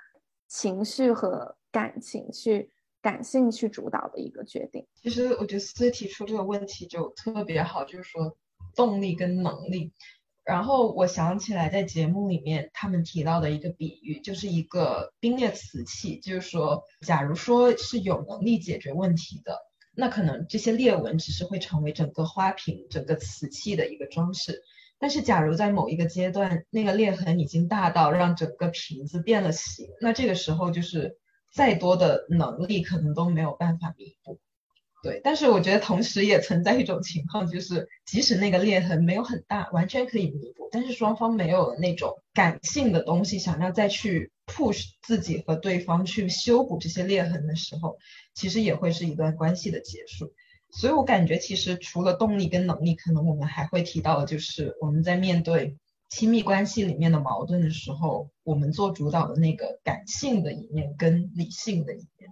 [0.50, 2.68] 情绪和感情去
[3.00, 4.84] 感性去主导的一个决定？
[5.00, 8.36] 其实我觉得思提出这个问题就特别好，就是说
[8.74, 9.92] 动力跟能力。
[10.44, 19.56] 然后我想起来在节目里面他们提到的一个比喻，就是一个冰裂瓷器，就是说，假如说是有能力解决问题的。
[19.94, 24.62] 那可能这些裂纹只是会成为整个花瓶、整个瓷器的一个装饰，
[25.00, 31.16] 但是假如在某一个阶段，那个裂痕已经大到让整个瓶子变了形，那这个时候就是
[31.50, 34.38] 再多的能力可能都没有办法弥补。
[35.02, 47.96] 对，但是我觉得同时也存在一种情况，就是即使那个裂痕没有很大，完全可以弥补，但是双方没有那种感性的东西，想要再去 push 自己和对方去修补这些裂痕的时候，
[48.34, 50.34] 其实也会是一段关系的结束。
[50.72, 55.76] 所以我感觉，其实除了动力跟能力，可能我们还会提到的就是我们在面对
[56.08, 62.30] 亲密关系里面的矛盾的时候，我们做主导的那个感性的一面跟理性的一面。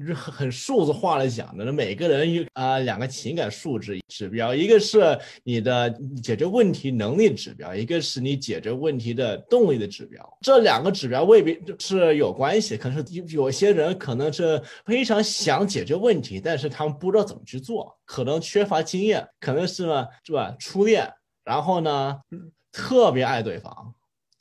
[0.00, 5.90] 是很很数字化的讲的，那每个人有啊两个情感素质指标，一个是你的
[6.22, 10.38] 解决问题能力指标，一个是你解决问题的动力的指标。
[10.40, 21.06] 这两个指标未必是有关系，可是有有些人可能是非常想解决问题，但是他们不知道怎么去做，可能缺乏经验，可能是呢是吧初恋，
[21.44, 22.18] 然后呢
[22.72, 23.94] 特别爱对方。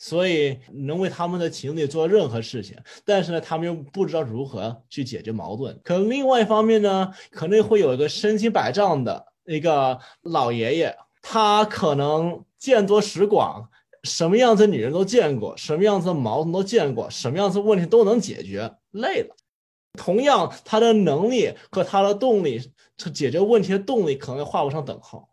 [0.04, 5.80] 所以能为他们的情侣做任何事情，但是呢，他们又不知道如何去解决矛盾。
[5.84, 13.70] 可能另外一方面呢，可能会有一个身经百战的一个老爷爷，他可能见多识广，
[14.02, 19.36] 什么样子女人都见过，什么样子矛盾都见过，什么样子问题都能解决，累了。
[20.00, 22.60] 同样，他的能力和他的动力，
[23.14, 25.30] 解决问题的动力可能画不上等号。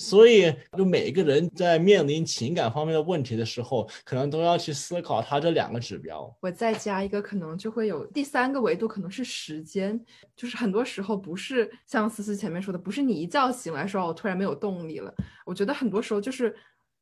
[0.00, 6.32] 所以，就每一个人在面临情感方面的问题的时候，可能都要去思考他这两个指标。
[6.40, 10.00] 我再加一个，可能就会有第三个维度，可能是时间。
[10.36, 15.12] 就是很多时候不是像思思前面说的，不是你一觉醒来说我突然没有动力了。
[15.44, 16.54] 我觉得很多时候就是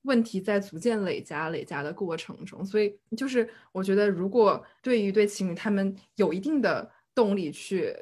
[0.04, 2.64] 问题在逐渐累加、累加的过程中。
[2.64, 7.94] 所以，就是我觉得，如果对于一对情侣他们有一定的动力去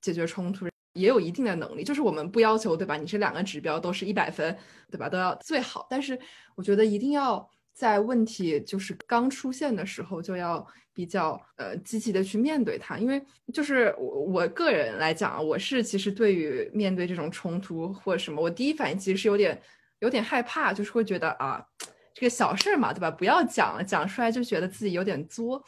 [0.00, 0.68] 解决冲突。
[0.96, 2.96] 也有一定的能力，就是我们不要求，对吧？
[2.96, 4.56] 你这两个指标都是一百分，
[4.90, 5.08] 对吧？
[5.08, 5.86] 都要最好。
[5.88, 6.18] 但是
[6.54, 12.96] 我觉得一定要在问题就是刚出现的时候，就要比较呃积极的去面对它。
[12.98, 19.60] 因为就是我我个人来讲，我是其实对于面对这种冲突或什么，我第一反应其实是有点
[19.98, 21.62] 有点害怕，就是会觉得啊，
[22.14, 23.10] 这个小事儿嘛，对吧？
[23.10, 25.62] 不要讲了，讲出来就觉得自己有点作。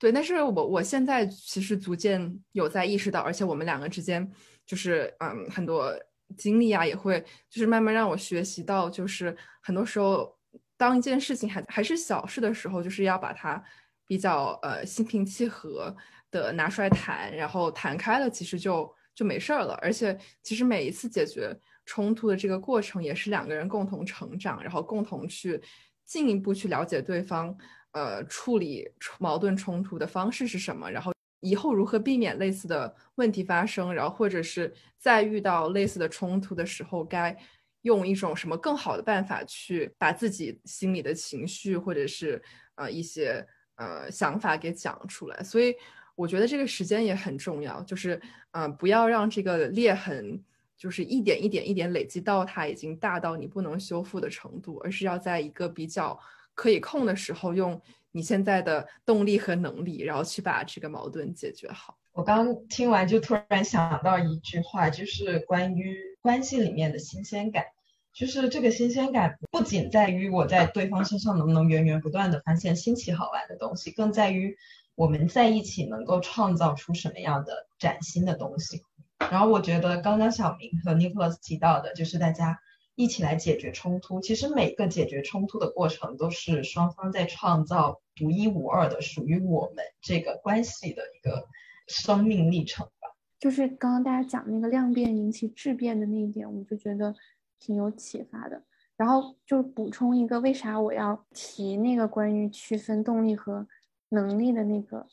[0.00, 4.28] 对，但是我我现在其实逐渐有在意识到，而且我们两个之间。
[4.66, 5.92] 就是嗯，很多
[6.36, 10.36] 经历啊，也会就是慢慢让我学习到，就是很多时候，
[10.76, 13.62] 当一件事情还还是小事的时候，就是要把它
[14.06, 15.94] 比较呃心平气和
[16.30, 19.74] 的拿出来谈，然后谈开了，其实就就没事儿了。
[19.82, 25.62] 而且其实每一次解决冲突的这个过程，也是两个人共同成长，然后共同去
[26.04, 27.56] 进一步去了解对方，
[27.92, 31.13] 呃，处理矛盾冲突的方式是什么，然后。
[31.44, 33.92] 以后如何避免类似的问题发生？
[33.92, 37.36] 然后或者是在遇到类似的冲突的时候，该
[37.82, 42.42] 用一种什么更好的办法去把自己心里的情绪或者是
[42.76, 45.42] 呃一些呃想法给讲出来？
[45.42, 45.74] 所以
[46.16, 48.18] 我觉得这个时间也很重要，就是
[48.52, 50.42] 呃不要让这个裂痕
[50.78, 56.18] 就是一点一点一点累积到它已经大到你不能修复的程度，而是要在一个比较
[56.54, 57.78] 可以控的时候用。
[58.16, 61.98] 你现在的动力和能力，然后去把这个矛盾解决好。
[62.12, 67.64] 我刚听完就突然想到一句话，就是关于关系里面的新鲜感。
[68.12, 74.56] 就是这个新鲜感不仅在于我在对方身上能不能源源不断的发现新奇好玩的东西，更在于
[74.94, 78.84] 我们在一起能够创造出什么样的崭新的东西。
[79.18, 82.60] 然后我觉得刚刚小明和 Nicholas 提到的，就是大家。
[82.94, 84.20] 一起来解决冲突。
[84.20, 91.48] 其实每个解决冲突的过程，都是双方在创造独一无二的属于我们这个关系的一个
[91.88, 93.08] 生命历程吧。
[93.38, 97.14] 就是刚刚大家讲那个量变引起质变的那一点，我就觉得
[97.58, 98.62] 挺有启发的。
[98.96, 103.66] 然后就补充一个，为啥我要提那个关于区分动力和
[104.10, 105.04] 能力的那个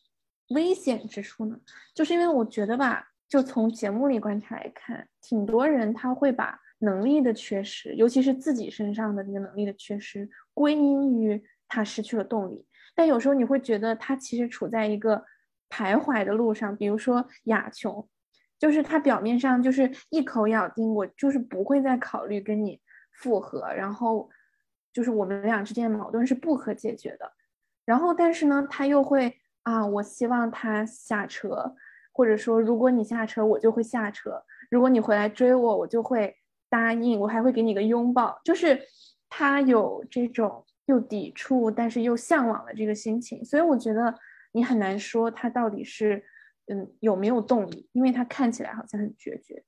[0.49, 1.59] 危险之处呢？
[1.95, 12.65] 就是因为我觉得吧，就从节目里观察来看，挺多人他会把能力的缺失，尤其是自己身上的这个能力的缺失，归因于他失去了动力。
[12.93, 15.23] 但有时候你会觉得他其实处在一个
[15.69, 18.07] 徘徊的路上，比如说雅琼，
[18.59, 22.79] 就是他表面上就是一口咬定我就是不会再考虑跟你。
[23.13, 24.27] 复合，然后
[24.91, 27.31] 就是我们俩之间的矛盾是不可解决的，
[27.85, 31.75] 然后但是呢，他又会啊，我希望他下车，
[32.13, 34.31] 或者说如果你下车，我就会下车；
[34.71, 36.35] 如果你回来追我，我就会
[36.71, 38.41] 答应，我还会给你个拥抱。
[38.43, 38.81] 就是
[39.29, 44.17] 他有这种又抵触但是又向往的这个心情，所以我觉得
[44.53, 46.23] 你很难说他到底是
[46.67, 49.63] 嗯有没有动力，因为他看起来好像很决绝。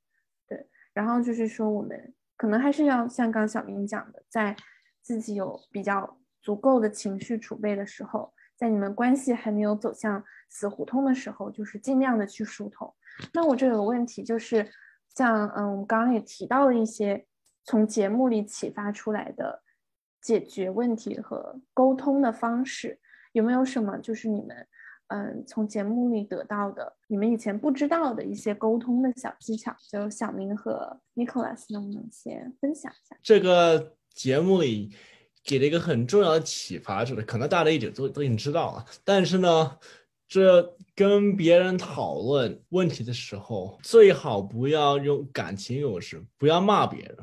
[0.48, 2.14] 对，然后就是说我们。
[2.36, 4.54] 可能还是要像刚小明讲的，在
[5.02, 12.94] 自己有比较足够的情绪储备的时候，在你们关系还没有走向死胡同的时候，就是尽量的去疏通。
[13.34, 14.68] 那我这有个问题，就是
[15.16, 17.26] 像嗯，我们刚刚也提到了一些
[17.64, 19.62] 从节目里启发出来的
[20.22, 23.00] 解决问题和沟通的方式，
[23.34, 24.68] 有没有什么就是你们？
[25.08, 33.16] 嗯，从节目里得到的你们以前不知道的一些沟通的小技巧，就小明和 Nicholas 能不能先分享一下？
[33.22, 34.96] 这个节目里
[35.44, 39.78] 给了一个很重要的启发，就是可能大家已经都都已经知道了，但是呢，
[40.28, 47.18] 这跟别人讨论问题的时候，最好不要用感情用事，不要骂别人。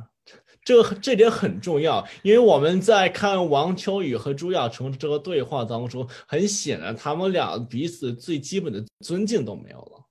[0.63, 10.05] 这这点很重要，因为我们在看王秋雨和朱亚琼这个对话当中，很显然他们俩彼此最基本的尊敬都没有了，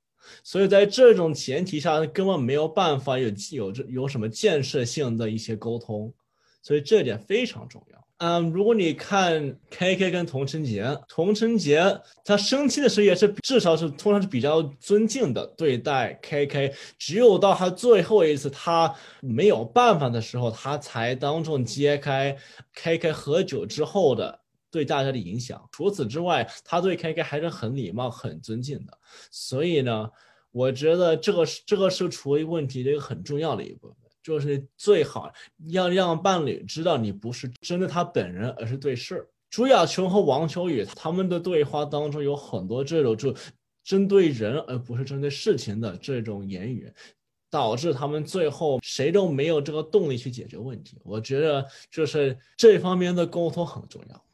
[0.43, 6.11] 所以在这种前提下，根本没有办法有有这有什么建设性的一些沟通，
[6.63, 8.07] 所以这点非常重要。
[8.19, 22.35] 嗯，如果你看 K K 跟童晨杰，童晨杰他生气的时候也是至少是通常是比较尊敬的对待 K K，只有到他最后一次他没有办法的时候，他才当众揭开
[22.73, 24.37] K K 喝酒之后的
[24.69, 25.65] 对大家的影响。
[25.71, 28.97] 除此之外，他对 K K 还是很礼貌、很尊敬的。
[29.31, 30.09] 所以呢，
[30.51, 33.95] 我觉得这个是这个是处理问题的一个很重要的一部分。
[34.21, 35.31] 就是最好
[35.67, 39.27] 要让伴侣知道你不是针对他本人，而是对事儿。
[39.49, 43.33] 朱亚琼和王秋雨他们的对话当中有很多这种就
[43.83, 46.91] 针对人而不是针对事情的这种言语，
[47.49, 50.99] 导致他们最后谁都没有这个动力去解决问题。
[51.03, 54.25] 我觉得就是这方面的沟通很重要。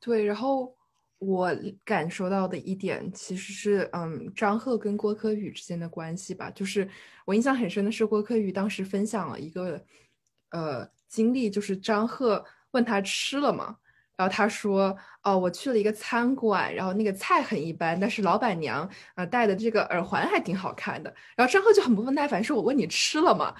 [0.00, 0.77] 对，然后。
[1.18, 1.50] 我
[1.84, 6.48] 感受到的一点其实是，嗯，张赫跟郭柯宇之间的关系吧。
[6.50, 6.88] 就是
[7.24, 9.82] 我印象很深的是，郭柯宇当时分享了一个，
[10.50, 13.76] 呃，经历，就是张赫问他吃了吗？
[14.16, 21.12] 然后他说，哦，我去了一个餐馆，然后那个菜很一般，但是老板娘啊戴的这个耳环还挺好看的。
[21.36, 23.52] 然后张赫就很不耐烦，说我问你吃了吗？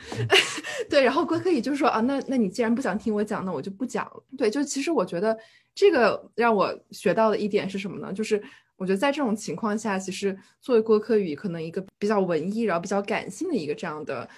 [0.88, 4.24] 对，然后郭柯宇就说，啊，那那你既然不想听我讲，那我就不讲了。
[4.36, 5.36] 对，就其实我觉得。
[5.78, 8.12] 这个让我学到的一点是什么呢？
[8.12, 8.42] 就是
[8.74, 14.28] 我觉得在这种情况下，其实作为郭柯宇，可能一个比较文艺，然后比较感性的一个这样的，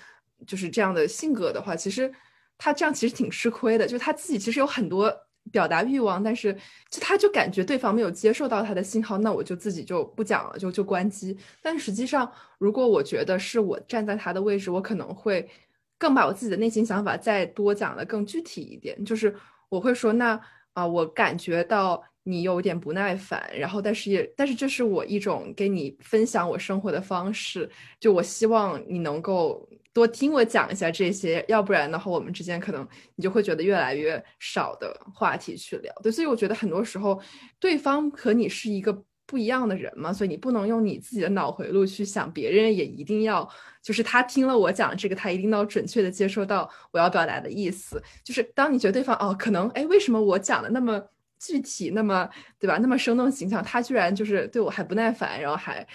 [0.47, 2.13] 就是这样的性格的话，其实
[2.59, 3.87] 他这样其实挺吃亏的。
[3.87, 5.11] 就他自己其实有很多
[5.51, 6.53] 表达欲望，但是
[6.91, 11.35] 就他就感觉对方没有接受到他的信号，那我就自己就不讲了，就就关机。
[11.63, 15.49] 但实际上，如果我觉得是我站在他的位置，我可能会
[15.97, 19.35] 更把我自己的内心想法再多讲的更具体一点，就是
[19.71, 20.39] 我会说那。
[20.73, 35.93] 啊，我感觉到你有点不耐烦，然后但是也，但是这是我一种给你分享我生活的方式，就我希望你能够多听我讲一下这些，要不然的话，我们之间可能你就会觉得越来越少的话题去聊。
[36.03, 37.21] 对，所以我觉得很多时候
[37.59, 43.49] 对方和你是一个不一样的人嘛，所以你不能用你自己的脑回路去想，别人也一定要。
[43.81, 48.03] 就是他听了我讲这个，他一定要准确的接收到我要表达的意思。
[48.25, 51.01] 就是当你觉得对方哦，可能哎，为什么我讲的那么
[51.39, 52.29] 具体，那么
[52.59, 55.87] 对吧，那么生动形象，他居然就是对我还不耐烦，然后还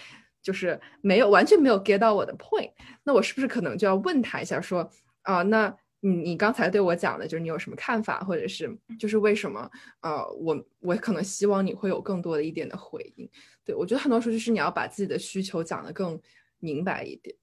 [0.42, 2.72] 就是没有完全没有 get 到我的 point，
[3.04, 4.90] 那我是不是可能就要问他一下，说
[5.24, 5.76] 啊，那
[6.08, 9.68] 你你刚才对我讲的，就是你有什么看法，或者是就是为什么
[10.02, 13.28] 呃，我我可能希望你会有更多的一点的回应。
[13.66, 16.20] 对我觉得很多时候就是你要把自己的需求讲得更
[16.60, 17.36] 明白一点。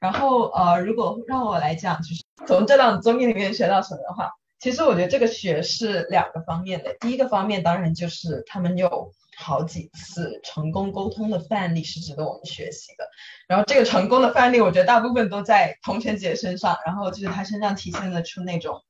[0.00, 6.94] 然后呃，如果让我来讲，就是 从这档综艺里面学到什么的话，其实我觉得这个学是两个方面的。
[7.00, 13.08] 第一个方面当然就是他们有好几次成功沟通的范例是值得我们学习的。
[13.46, 18.82] 然后这个成功的范例，我觉得大部分都在童晨姐身上，然后就是她身上体现得出那种。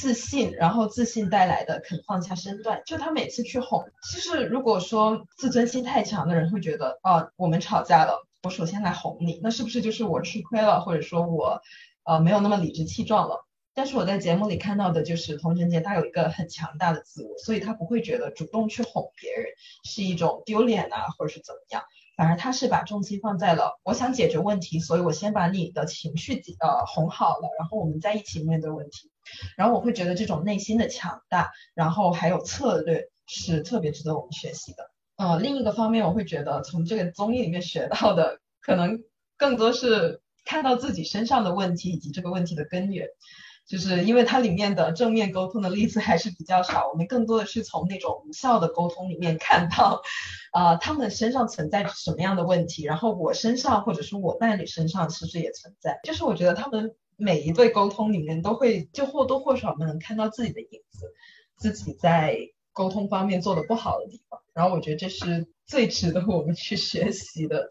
[0.00, 3.84] 自信，然后自信带来的肯放下身段，就他每次去哄。
[4.00, 11.60] 其实如果说自尊心太强的人会觉得，哦，我们吵架了，我首先来哄你，那是不是就是我吃亏了，或者说我，
[12.04, 13.44] 呃，没有那么理直气壮了？
[13.78, 19.44] 但是我在节目里看到的就是童晨杰他有一个很强大的自我，所以他不会觉得主动去哄别人
[19.84, 21.84] 是一种丢脸啊，或者是怎么样，
[22.16, 29.12] 反而他是把重心放在了我想解决问题，所以我先把你的情绪呃哄好了，然后我们再一起面对问题。
[29.56, 34.90] 然后我会觉得这种内心的强大，然后还有策略是特别值得我们学习的。
[35.18, 39.04] 呃，另一个方面，我会觉得从这个综艺里面学到的，可能
[39.36, 43.06] 更多是看到自己身上的问题以及这个问题的根源。
[43.68, 50.02] 就是因为它里面的正面沟通的例子还是比较少，我们更多的是从那种无效的沟通里面看到，
[50.50, 56.00] 啊，他们身上存在什么样的问题，然后我身上或者是我伴侣身上其实也存在？
[56.02, 56.96] 就是我觉得他们。
[57.20, 61.12] 每一对沟通里面都会就或多或少能看到自己的影子，
[61.56, 62.38] 自己在
[62.72, 67.70] 沟通方面做的不好的地方，然后我觉得这是最值得我们去学习的。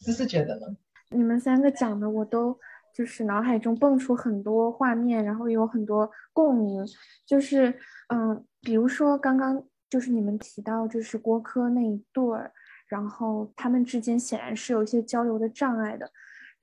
[0.00, 0.66] 思思觉得呢？
[1.08, 2.58] 你们三个讲的我都
[2.94, 6.82] 就是脑海中蹦出很多画面，然后有很多共鸣。
[7.26, 7.74] 就是
[8.08, 12.52] 嗯，比如说刚刚就是你们提到就是郭柯那一对儿，
[12.86, 16.08] 然后他们之间显然是有一些交流的障碍的。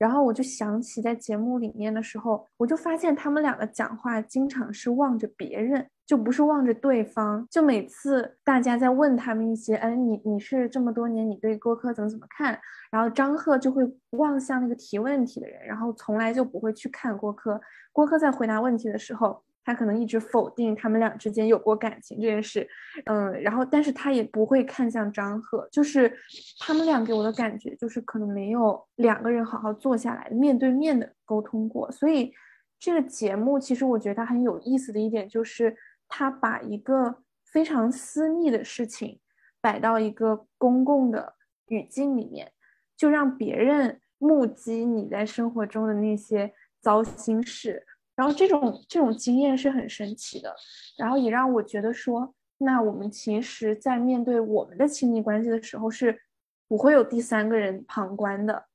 [0.02, 7.46] 然后我就想起在节目里面的时候，我就发现他们两个讲话经常是望着别人，就不是望着对方。
[7.48, 12.58] 就每次大家在问他们一些，哎，你你是这么多年，你对郭柯怎么怎么看？
[12.90, 17.60] 然后张赫就会望向那个提问题的人，然后从来就不会去看郭柯。
[17.92, 19.40] 郭柯在回答问题的时候。
[19.64, 22.68] 他可能一直否定他们俩之间有过感情这件事，
[23.06, 26.12] 嗯，然后但是他也不会看向张赫，就是
[26.58, 32.32] 他们俩给我的感觉就是可能没有两个人好好坐下来面对面的沟通过，所以
[32.78, 35.76] 这个节目其实我觉得它很有意思的一点就是
[36.08, 39.20] 他把一个非常私密的事情
[39.60, 41.34] 摆到一个公共的
[41.68, 42.50] 语境里面，
[42.96, 47.86] 就让别人目击你在生活中的那些糟心事。
[48.14, 50.54] 然后这种这种经验是很神奇的，
[50.98, 56.20] 然后也让我觉得说，那我们其实，在面对我们的亲密关系的时候，是
[56.68, 58.66] 不会有第三个人旁观的，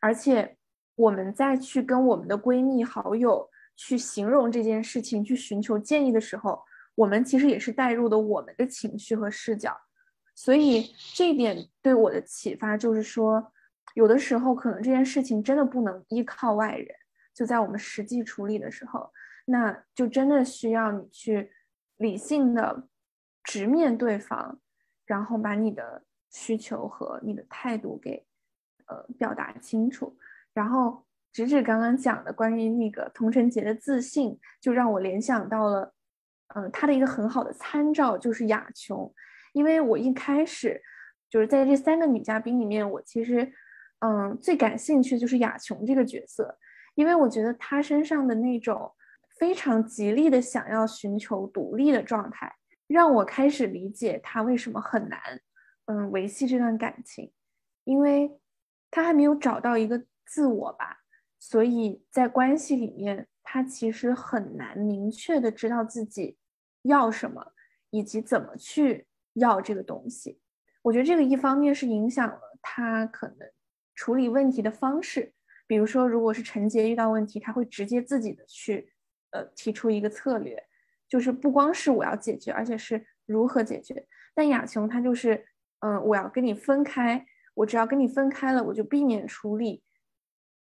[0.00, 0.56] 而且
[0.94, 6.62] 我们在去跟我们的闺蜜好友去形容这件事情，去寻求建议的时候，
[6.94, 9.74] 我们其实也是带入的我们的情绪和视角，
[10.34, 13.52] 所以这一点对我的启发就是说，
[13.94, 16.94] 有的时候可能这件事情真的不能依靠外人。
[17.34, 19.10] 就在我们实际处理的时候，
[19.46, 21.52] 那就真的需要你去
[21.96, 22.88] 理性的
[23.42, 24.60] 直面对方，
[25.06, 28.26] 然后把你的需求和你的态度给
[28.86, 30.16] 呃表达清楚。
[30.52, 35.94] 然后直指刚刚讲的关于那个童晨杰的自信，就让我联想到了，
[36.54, 39.12] 嗯，他的一个很好的参照就是雅琼，
[39.54, 40.82] 因为我一开始
[41.30, 43.50] 就是在这三个女嘉宾里面，我其实
[44.00, 46.58] 嗯最感兴趣就是雅琼这个角色。
[46.94, 48.92] 因为我觉得他身上的那种
[49.38, 52.54] 非常极力的想要寻求独立的状态，
[52.86, 55.18] 让我开始理解他为什么很难，
[55.86, 57.32] 嗯，维系这段感情，
[57.84, 58.38] 因为
[58.90, 60.98] 他还没有找到一个自我吧，
[61.38, 66.36] 所以在关系里面，他其实很难明确的知道自己
[66.82, 67.52] 要什么，
[67.90, 70.38] 以及怎么去要这个东西。
[70.82, 73.38] 我觉得这个一方面是影响了他可能
[73.94, 75.32] 处理问题的方式。
[75.72, 78.92] 比如说，如果是陈杰遇到问题，他会直接自己的去，
[79.30, 80.62] 呃，提出一个策略，
[81.08, 84.06] 就是不光是我要解决，而且是如何解决。
[84.34, 85.46] 但雅琼她就是，
[85.80, 89.82] 嗯，我要跟你分开，我只要跟你分开了，我就避免处理，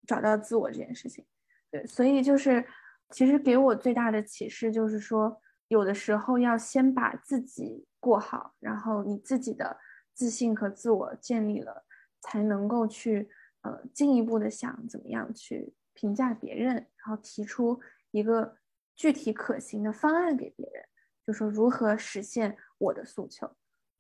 [0.08, 1.26] 找到自我这件事情。
[1.70, 2.66] 对，所以就是，
[3.10, 9.78] 其实给我最大的启示就是说，有的时候要先把自己过好，然后你自己的
[10.14, 11.84] 自信和自我建立了，
[12.22, 13.30] 才能够去。
[13.66, 18.58] 呃，进一步的想怎么样去评价别人，然后提出一个
[18.96, 20.86] 具体可行的方案给别人，
[21.26, 23.50] 就说如何实现我的诉求。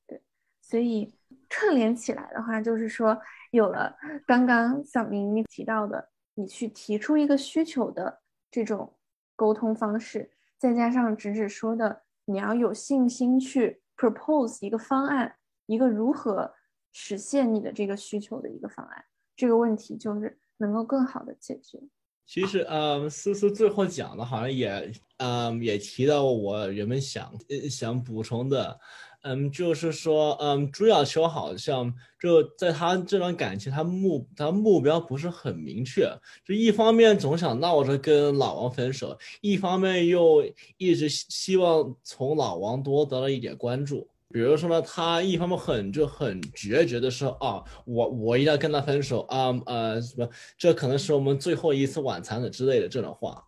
[0.05, 0.21] 对，
[0.61, 1.11] 所以
[1.49, 3.97] 串联起来的话，就是说有了
[4.27, 8.95] 刚刚小明你提到的，你去提出一个需求的这种
[9.35, 16.53] 沟通方式，再加上直指说的，你要有信心去 propose 一个方案，一个如何
[16.91, 19.05] 实现你的这个需求的一个方案。
[19.35, 21.79] 这个问题就是能够更好的解决。
[22.25, 27.31] 其实，嗯，思思最后讲的好像也，嗯，也提到我原本想
[27.69, 28.79] 想补充的，
[29.21, 36.09] 嗯，就是说，嗯，朱亚秋好像就在他这段感情，他目他目标不是很明确，
[36.43, 40.43] 就一方面总想闹着跟老王分手，一方面又
[40.77, 44.07] 一直希望从老王多得到一点关注。
[44.35, 50.27] 比如说呢，他一方面很就很决绝的说啊，我我一定要跟他分手啊，呃什么，
[50.57, 53.41] 这可能是我们最后一次晚餐的之类的这种话。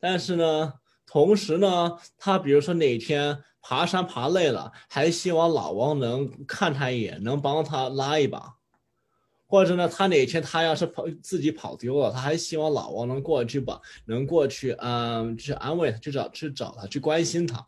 [0.00, 0.72] 但是呢，
[1.06, 8.56] 同时呢，他比如说哪天爬山爬累了，还希望老王能看他一眼，能帮他拉一把。
[9.46, 17.64] 或者呢，他哪天他要是跑自己跑丢了，他还希望老王能过去吧，能过去嗯去安慰他，去找去找他，去关心他。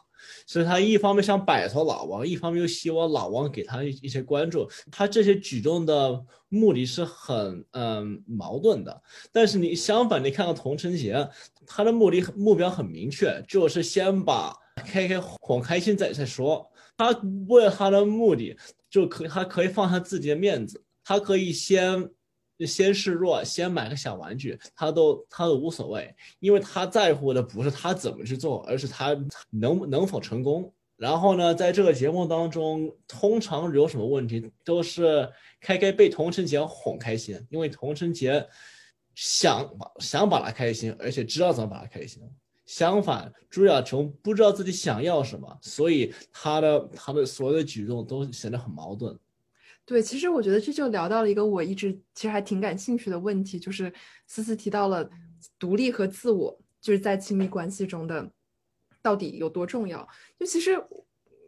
[0.46, 4.68] 所以他一方面想摆脱老王，一方面又希望老王给他一些关注。
[4.90, 9.02] 他这些举动的目的是很嗯矛盾的。
[9.32, 11.28] 但是你相反，你看到童承杰，
[11.66, 14.54] 他的目的目标很明确，就是先把
[14.86, 16.70] K K 哄开心再再说。
[16.96, 17.10] 他
[17.48, 18.56] 为了他的目的，
[18.90, 22.10] 就可他可以放下自己的面子，他可以先。
[22.66, 29.16] 先示弱，先买个小玩具，他都他都无所谓，因为他在乎的不是他怎么去做，而是他
[29.50, 30.72] 能能否成功。
[30.96, 35.30] 然后呢，在这个节目当中，通常有什么问题，都是
[35.60, 38.44] 开开被童承杰哄开心，因为童承杰
[39.14, 42.20] 想想把他开心，而且知道怎么把他开心。
[42.66, 49.16] 相反，朱亚琼不知道自己想要什么，所以他的他的所有的举动都显得很矛盾。
[49.88, 53.90] 对，其实我觉得这就聊到了一个我一直其实还挺感兴趣的问题，就是
[54.26, 55.08] 思思提到了
[55.58, 58.30] 独立和自我，就是在亲密关系中的
[59.00, 60.06] 到底有多重要。
[60.38, 60.72] 就其实，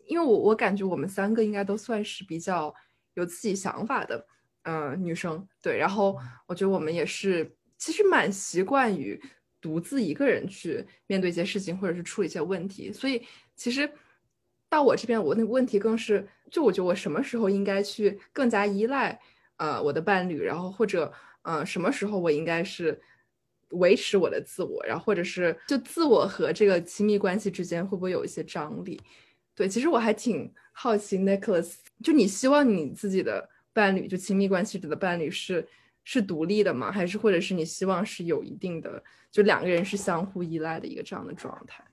[0.07, 2.75] 因为我我感觉我们三个应该都算是比较
[3.13, 4.27] 有自己想法的，
[4.63, 5.47] 嗯，女生。
[5.61, 6.17] 对，然后
[6.47, 9.21] 我觉得我们也是其实蛮习惯于
[9.61, 12.91] 独自一个人去面对一些事情，或者是处理一些问题。
[12.91, 13.23] 所以
[13.55, 13.87] 其实。
[14.71, 19.21] 到我这边，我那个问题更是，就我觉得我什么时候应该去更加依赖
[19.57, 21.13] 呃我的伴侣，然后或者
[21.43, 22.99] 呃什么时候我应该是
[23.71, 29.01] 维持我的自我，然后或者是就自我和这个亲密关系之间会不会有一些张力？
[29.57, 35.67] 对，其实我还挺好奇，Nicholas，就你希望你自己的伴侣，就亲密关系里的伴侣是
[36.05, 36.93] 是独立的吗？
[36.93, 39.03] 还是或者是你希望是有一定的，
[39.33, 41.85] 就两个人是相互依赖的一个这样的状态？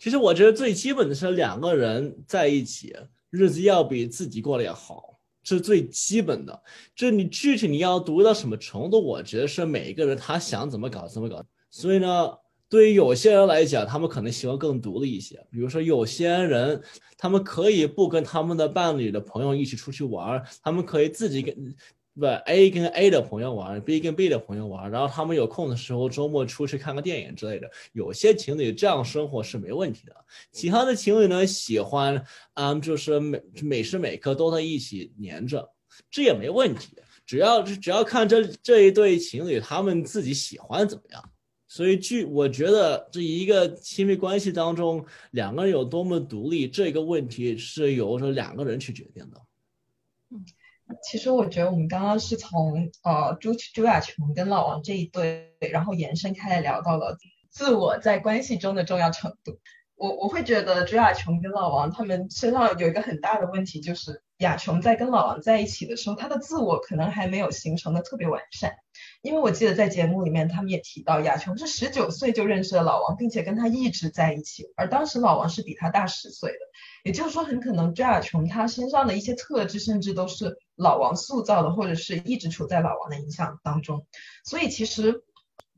[0.00, 2.96] 其实我觉得最基本的是两个人在一起，
[3.28, 6.62] 日子要比自己过得要好，这是最基本的。
[6.96, 11.44] 这你具体你要读到什么程度，我觉得是每一个人他想怎么搞怎么搞。
[11.68, 12.30] 所以呢，
[12.66, 15.36] 对于有些人来讲，他们可能喜欢更独立一些。
[15.50, 16.82] 比如说有些人，
[17.18, 21.54] 他们可以不跟他们的伴侣的朋友一起出去玩，他们可以自己跟。
[22.14, 27.70] 不，A 跟 A 的朋友玩，B 跟 B 的朋友玩，然后他们有空的时候周末出去看个电影之类的。
[27.92, 30.14] 有些情侣这样生活是没问题的。
[30.50, 32.22] 其他的情侣呢，喜欢，
[32.54, 35.70] 嗯，就是每每时每刻都在一起黏着，
[36.10, 36.96] 这也没问题。
[37.24, 41.30] 只要只要看这这一对情侣他们自己喜欢怎么样。
[41.68, 49.40] 所以，据我觉得，这一个亲密关系当中，两个人有多么独立，这个问题是由这两个人去决定的。
[51.02, 57.16] 其实我觉得我们刚刚是从呃朱朱亚琼跟老王这一对，然后延伸开来聊到了
[57.50, 59.58] 自我在关系中的重要程度。
[59.96, 68.72] 我我会觉得朱亚琼跟老王他们身上有一个很大的问题，就是亚琼在跟老王在一起的时候，他的自我可能还没有形成的特别完善。
[69.20, 76.58] 因为我记得在节目里面他们也提到，亚琼是十九岁就认识了老王，并且跟他一直在一起，而当时老王是比他大十岁的。
[77.04, 84.06] 也就是说，很可能朱亚琼他身上的一些特质，甚至都是老王塑造的，或者是一直处在老王的影响当中。
[84.44, 85.22] 所以，其实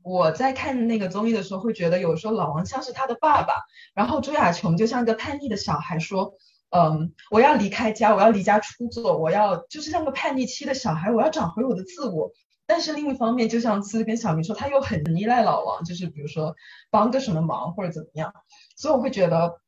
[0.01, 6.35] 我在看那个综艺的时候，会觉得有时候老王像是他的爸爸，然后朱亚琼就像个叛逆的小孩，说
[6.71, 12.31] ：“嗯，我要离开家，我要离家出走，我要就是像个叛逆期的小孩，我要找回我的自我。”
[12.65, 16.55] 但是另一方面，就像思跟小明说，他又很依赖老王，就是比如说
[16.89, 18.33] 帮个什么忙或者怎么样。
[18.77, 19.61] 所以我会觉得。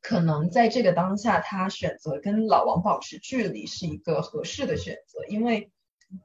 [0.00, 5.70] 可能在这个当下，他选择跟老王保持距离是一个合适的选择，因为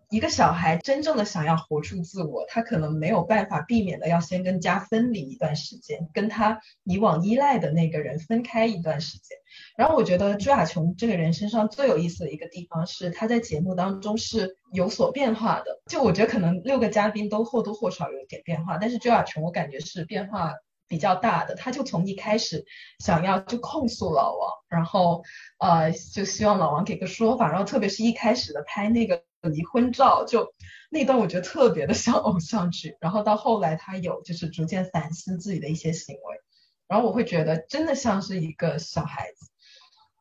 [0.10, 9.38] 一个小孩真正的想要活出自我，他可能没有办法避免的要先跟家分离一段时间，跟他以往依赖的那个人分开一段时间。
[9.78, 15.82] 然后我觉得朱亚琼这个人身上最有意思的一个地方是，他在节目当中是有所变化的。
[15.86, 20.54] 就我觉得可能六个嘉宾都或多或少有一点变化，但是朱亚琼我感觉是变化。
[20.88, 22.66] 比较大的，他就从一开始
[23.00, 25.24] 想要就控诉老王，然后
[25.60, 30.54] 呃就希望老王给个说法，然后特别是一开始的拍那个离婚照，就
[30.90, 32.98] 那段我觉得特别的像偶像剧。
[33.00, 36.42] 然后到后来他有就是逐渐反思自己的一些行为，
[36.88, 39.50] 然后我会觉得真的像是一个小孩子，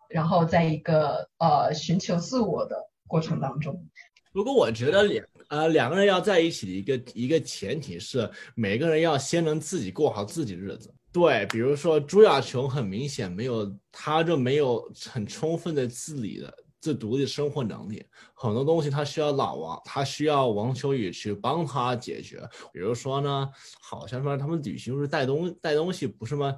[0.08, 3.88] 然后在一个呃寻求自我的过程当中。
[4.34, 10.92] 不过我觉得两呃两个人要在一起的一个一个前提是每个人要先能自己过好自己日子。
[11.12, 18.04] 对，比如说朱亚琼很明显没有，他就没有很充分的自理的自独立生活能力，
[18.34, 22.40] 很多东西他需要老王，他需要王秋雨去帮他解决。
[22.72, 23.48] 比如说呢，
[23.80, 26.52] 好像说他们旅行是带东带东西不是吗？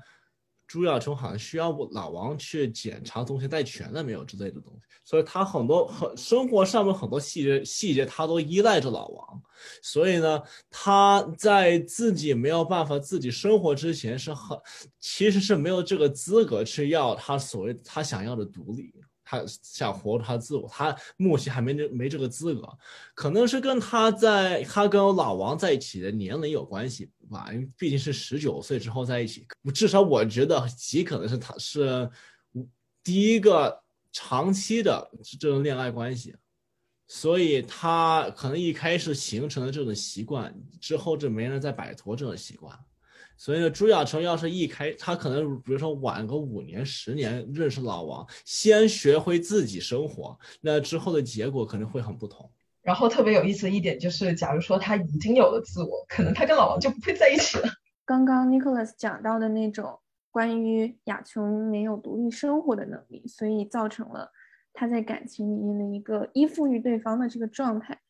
[0.66, 9.42] 朱亚琼好像需要老王去检查东西带全了没有之类的东西，所以他很多很生活上面很多细节细节他都依赖着老王，
[9.82, 14.58] 所以呢，他在自己没有办法自己生活之前是很
[14.98, 18.92] 其实是没有这个资格去要他所谓他想要的独立。
[19.28, 22.78] 他想活他自我，他目前还没这没这个资格，
[23.12, 32.08] 可能是跟他在他跟老王在一起的年龄有关系吧，因为毕竟是十九岁之后在一起，至少我觉得极可能是他是
[33.02, 35.10] 第一个长期的
[35.40, 36.36] 这种恋爱关系，
[37.08, 42.78] 所以他可能一开始形成了这种习惯，之后就没人再摆脱这种习惯。
[43.38, 52.50] 所以呢，朱亚成要是一开，他可能比如说晚个五年、十年认识老王，先学会自己生活，那之后的结果可能会很不同。
[52.80, 57.68] 然后特别有意思的一点就是，假如说他已经有了自我，可能他跟老王就不会在一起了。
[58.06, 59.98] 刚刚 Nicholas 讲到的那种
[60.30, 64.30] 关于亚琼没有独立生活的能力，所以造成了
[64.72, 68.00] 他在感情里面的一个依附于对方的这个状态。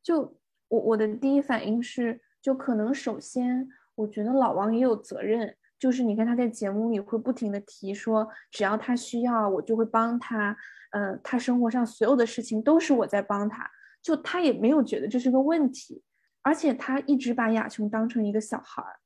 [0.00, 3.68] 就我我的第一反应是，就可能首先。
[3.96, 10.56] 我觉得老王也有责任，就是你看他在节目里会不停的提说，只要他需要，我就会帮他。
[10.90, 13.68] 嗯，他生活上所有的事情都是我在帮他，
[14.00, 16.02] 就他也没有觉得这是个问题，
[16.40, 18.96] 而且他一直把亚琼当成一个小孩儿，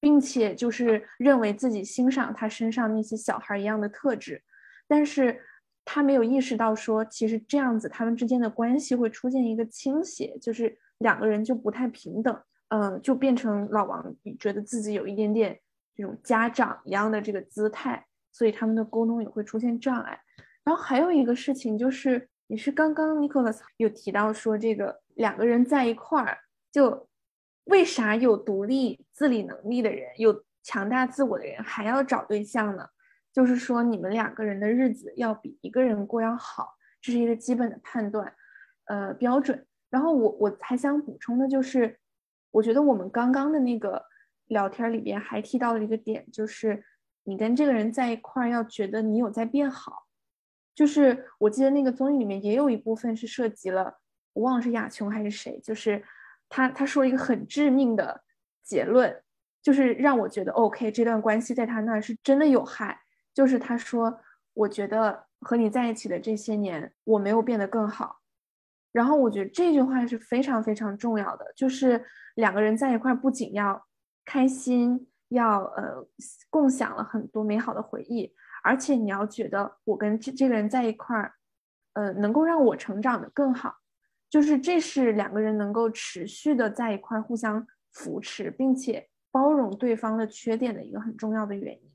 [0.00, 4.42] 并且就是认为自己欣赏他身上那些小孩一样的特质，
[4.88, 5.40] 但是
[5.84, 12.42] 他没有意识到说，其实这样子他们之间的关系会出现一个倾斜，就是两个人就不太平等。
[12.68, 15.56] 嗯，就变成老王觉得自己有一点点
[15.94, 20.20] 这种家长一样的这个姿态，所以他们的沟通也会出现障碍。
[20.64, 26.38] 然后还有一个事情就是，也是刚刚 Nicholas 有提到说，这个两个人在一块儿，
[26.72, 27.08] 就
[27.66, 32.88] 为啥有独立自理能力的人，有强大自我的人还要找对象呢？
[33.32, 38.34] 就是说你们两个人的日子要比一个人过要好，这是一个基本的判断，
[38.86, 39.64] 呃标准。
[39.88, 41.96] 然后我我还想补充的就是。
[42.56, 44.02] 我觉得我们刚刚的那个
[44.46, 46.82] 聊天里边还提到了一个点，就是
[47.24, 50.06] 你跟这个人在一块儿要觉得你有在变好。
[50.74, 53.98] 就是我记得那个综艺里面也有一部分是涉及了，
[54.32, 56.02] 我忘了是亚琼还是谁，就是
[56.48, 58.22] 他他说了一个很致命的
[58.62, 59.22] 结论，
[59.60, 62.98] 就是让我觉得 OK，这段关系在他那儿是真的有害。
[63.34, 64.18] 就是他说，
[64.54, 68.20] 我觉得和你在一起的这些年，我没有变得更好。
[68.96, 72.02] 然后我觉得这句话是非常非常重要的，就是
[72.36, 73.86] 两个人在一块，不仅要
[74.24, 76.02] 开心，要呃
[76.48, 78.32] 共享了很多美好的回忆，
[78.64, 81.34] 而且你要觉得我跟这这个人在一块儿，
[81.92, 83.74] 呃，能够让我成长的更好，
[84.30, 91.92] 就是这是两个人能够持续的在一块互相扶持，并且包容对方的缺点的一个很重要的原因，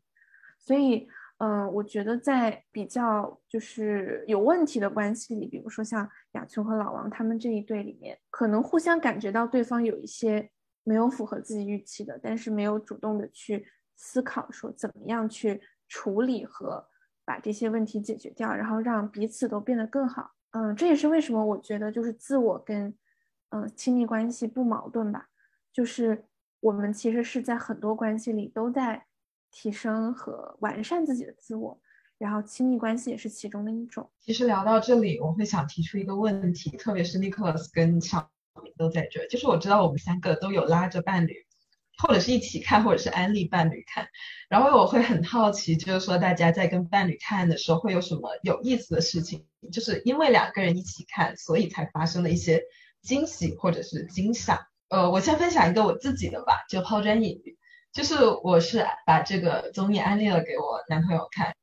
[0.59, 1.09] 所以。
[1.43, 10.51] 嗯，我觉得在比较就是有问题的关系里，比如说像雅琼和老王他们这一对里面，可能互相感觉到对方有一些
[10.83, 13.65] 没有符合自己预期的，但是没有主动的去
[13.95, 16.85] 思考说怎么样去处理和
[17.25, 20.29] 把这些问题解决掉，然后让彼此都变得更好。
[20.51, 22.93] 嗯，这也是为什么我觉得就是自我跟
[23.49, 25.25] 嗯亲密关系不矛盾吧，
[25.73, 26.23] 就是
[26.59, 29.07] 我们其实是在很多关系里都在。
[29.51, 31.79] 提升和完善自己的自我，
[32.17, 34.09] 然后亲密关系也是其中的一种。
[34.19, 38.29] 其实聊到这里，我会想提出一个问题，特别是 Nicholas 跟小
[38.63, 41.35] 明都在这，就是我知道我们三个都有拉着伴侣，
[41.97, 44.07] 或者是一起看，或者是安利伴侣看。
[44.49, 49.45] 然后我会很好奇，就是说大家在跟伴侣看的时候会有什么有意思的事情？
[49.71, 52.61] 就是因为两个人一起看，所以才发生了一些
[53.01, 54.67] 惊喜或者是惊吓。
[54.89, 57.57] 呃，我先分享一个我自己的吧，就抛砖引玉。
[57.93, 61.53] 就是我是把这个综艺安利了给我男朋友看，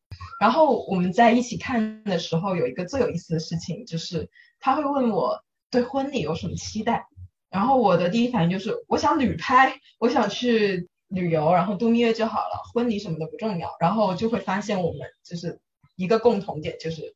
[0.41, 4.29] 然后我们在一起看的时候，有一个最有意思的事情，就是
[4.61, 7.07] 他会问我对婚礼有什么期待，
[7.51, 15.61] 然后我的第一反应就是我想旅拍，我想去旅游，然后度蜜月就好了，婚礼什么的不重要，然后就会发现我们就是
[15.97, 17.15] 一个共同点，就是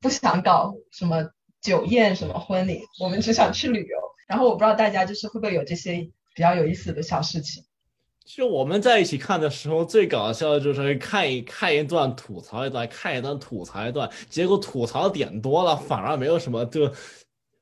[0.00, 1.28] 不想搞什么
[1.60, 3.98] 酒宴什么婚礼，我们只想去旅游。
[4.26, 7.64] 然后我不知道大家就是会不会有这些比较有意思的小事情。
[8.26, 16.90] 就我们在一起看的时候，最搞笑的就是看一看一段吐槽一段，看一段吐槽一段，结果吐槽点多了，反而没有什么就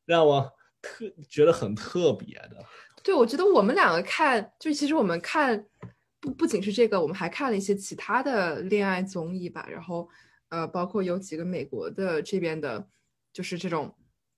[0.07, 0.51] 让我
[0.81, 2.65] 特觉得很特别的。
[3.03, 5.67] 对，我觉得我们两个看，就其实我们看
[6.19, 9.69] 不不仅是这个，我们还看了一些其他的恋爱综艺吧。
[9.71, 10.09] 然后
[10.49, 12.89] 呃，包括有几个美国的这边的，
[13.35, 13.95] 就是这种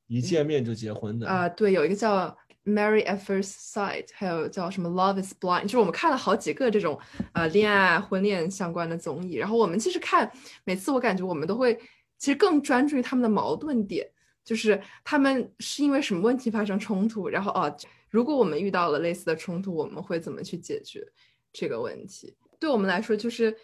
[0.09, 2.37] 一见面就结婚的啊，对，有一个叫。
[2.67, 6.99] Marry at First Sight，还有叫什么 Love Is Blind，就是我们看了好几个这种
[7.33, 9.35] 呃恋爱婚恋相关的综艺。
[9.35, 10.31] 然后我们其实看
[10.65, 11.79] 每次，我感觉我们都会
[12.19, 14.05] 其实更专注于他们的矛盾点，
[14.45, 17.73] 就是他们是因为什么问题发生冲突，然后哦，
[18.11, 21.07] 如果我们遇到了类似的冲突，我们会怎么去解决
[21.53, 22.37] 这个问题？
[22.59, 23.57] 对我们来说，就是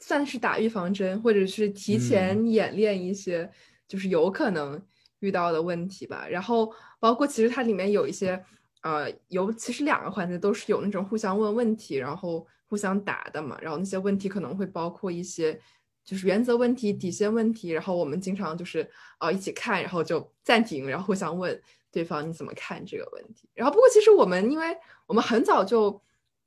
[0.00, 3.50] 算是打预防针，或者是提前演练一些，
[3.86, 4.82] 就是有可能。
[5.20, 8.42] 遇到的问题吧，然后包括其实它里面有一些，
[8.82, 13.58] 呃，有其实两个环节都是有那种互相问问题，然后互相答的嘛。
[13.60, 15.58] 然后那些问题可能会包括一些
[16.04, 17.70] 就是原则问题、底线问题。
[17.70, 18.88] 然后我们经常就是
[19.18, 21.60] 呃一起看，然后就暂停，然后互相问
[21.90, 23.48] 对方你怎么看这个问题。
[23.54, 26.00] 然后不过其实我们因为我们很早就。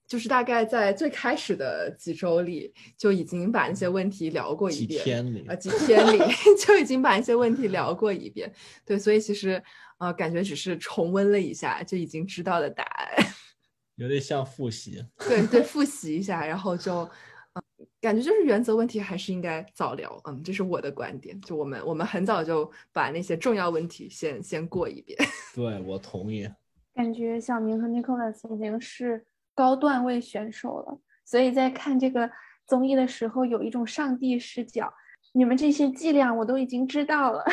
[0.09, 4.97] 就是大概在最开始的几周里，就已经把那些问题聊过一遍。
[4.99, 6.17] 几天里啊，几天里
[6.57, 8.51] 就已经把一些问题聊过一遍。
[8.83, 9.61] 对，所以其实
[9.99, 13.23] 呃，感觉只是重温了一下，就已经知道的答案。
[13.97, 15.05] 有点像复习。
[15.19, 17.07] 对对，复习一下，然后就
[17.53, 17.61] 嗯，
[18.01, 20.19] 感觉就是原则问题还是应该早聊。
[20.27, 21.39] 嗯，这是我的观点。
[21.41, 25.15] 就我们我们很早就把那些重要问题先先过一遍。
[25.53, 26.49] 对，我同意。
[26.95, 29.23] 感觉小明和 Nicholas 已经是。
[29.59, 32.31] 高段位选手了，所以在看这个
[32.65, 34.93] 综艺的时候，有一种上帝视角。
[35.33, 37.43] 你们这些伎俩我都已经知道了，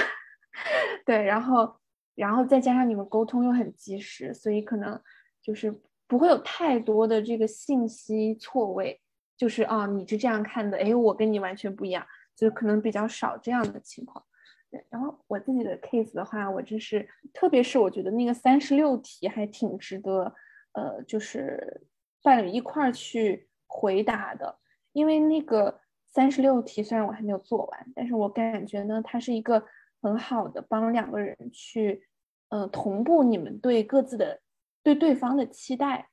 [1.05, 1.77] 对，然后，
[2.15, 4.97] 然后再加上你们沟通又很及时，所以可能
[5.43, 5.77] 就是
[6.07, 9.01] 不会有太多的这个信息错位。
[9.37, 14.25] 就是啊，你是这样看的，哎，我跟你完全不一样，就可能比较少这样的情况。
[14.71, 20.33] 对，然后我自己的 case 的话，我就是，特别是我觉得那个三十六题还挺值得，
[20.73, 21.83] 呃，就是。
[22.27, 24.59] 伴侣一块儿去回答的，
[24.93, 29.64] 因为那个三十六题虽然我还没有做完，但是我感觉呢，它是一个
[30.03, 32.03] 很好的帮两个人去，
[32.49, 34.41] 呃，同步你们对各自的
[34.83, 36.09] 对对方的期待。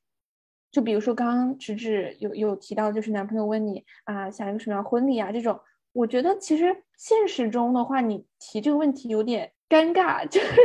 [0.71, 5.59] 就比如说刚刚直直有有提到，就是男朋友问你啊，想一个什么样婚礼啊这种，
[5.93, 10.55] 我觉得其实现实中的话，你提这个问题有点尴尬， 就是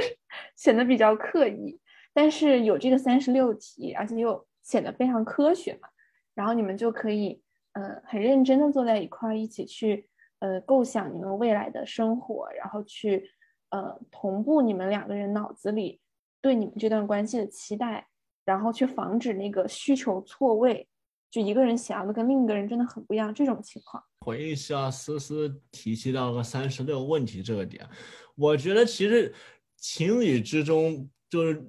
[0.56, 1.80] 显得比较刻意。
[2.12, 4.46] 但是有这个三十六题，而且又。
[4.68, 5.88] 显得非常科学嘛，
[6.34, 7.40] 然后你们就可以，
[7.72, 10.06] 呃，很认真的坐在一块儿，一起去，
[10.40, 13.30] 呃，构想你们未来的生活，然后去，
[13.70, 16.02] 呃，同步你们两个人脑子里
[16.42, 18.06] 对你们这段关系的期待，
[18.44, 20.86] 然后去防止那个需求错位，
[21.30, 24.04] 就一个人想要的跟另一个人真的很不一样这种情况。
[24.20, 27.88] 回忆一下思思提及到个三十六问题这个点，
[28.36, 29.34] 我觉得其实
[29.78, 31.66] 情侣之中就是。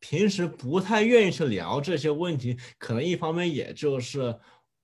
[0.00, 4.36] 平时不太愿意去聊这些问题，可能一方面也就是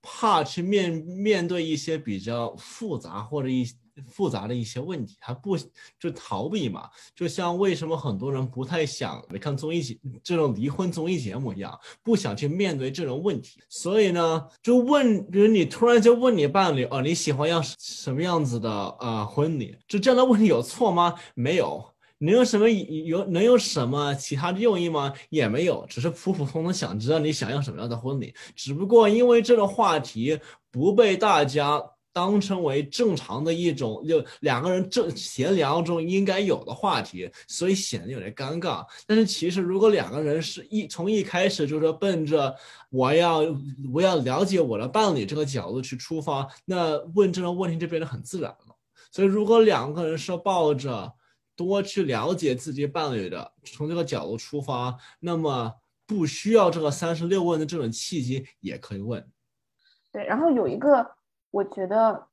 [0.02, 3.66] 怕去面面对一些比较复杂或者一
[4.08, 5.56] 复杂的一些问题，还不
[6.00, 6.90] 就逃避嘛？
[7.14, 13.60] 就像为什么很多人不太想看综艺节这种离婚综艺节目一样，不想去面对这种问题。
[13.68, 19.76] 所以呢，就问，比如你突然就问你伴侣，哦，你喜欢要什么样子的啊婚礼？
[19.86, 21.14] 就这样的问题有错吗？
[21.36, 21.93] 没有。
[22.18, 25.12] 能有什么有能有什么其他的用意吗？
[25.30, 28.34] 也没有，只是普普通通想知道你想要什么样的婚礼。
[28.54, 30.38] 只不过因为这个话题
[30.70, 38.86] 不被大家当成为正常的一种就两个人正闲聊中应该有的话题，所以显得有点尴尬。
[39.04, 42.54] 但是其实如果两个人是一从一开始就是奔着
[42.90, 43.40] 我要
[43.92, 48.76] 我要了解我的伴侣这个角度去出发，那问这个问题就变得很自然了。
[49.10, 51.12] 所以如果两个人是抱着
[51.56, 55.72] 多去了解自己伴侣的，从这个角度出发，那么
[56.06, 59.26] 不需要这个三十六问的这种契机也可以问。
[60.12, 61.12] 对，然后有一个
[61.50, 62.28] 我觉得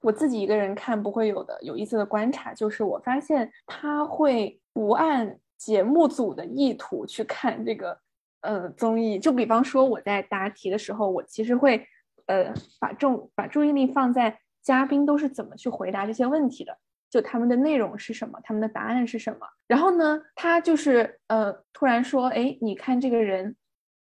[0.00, 7.98] 我自己一个人看不会有的有意思的观察，就是我发现他会不按节目组的意图去看这个
[8.42, 9.18] 呃综艺。
[9.18, 11.86] 就比方说我在答题的时候，我其实会
[12.26, 16.78] 呃把重把注意力放在嘉宾都是怎么去回答这些问题的。
[17.10, 19.46] 就他们的内容是什么，他们的答案是什么？
[19.66, 23.56] 然后呢，他就是呃，突然说，哎，你看这个人，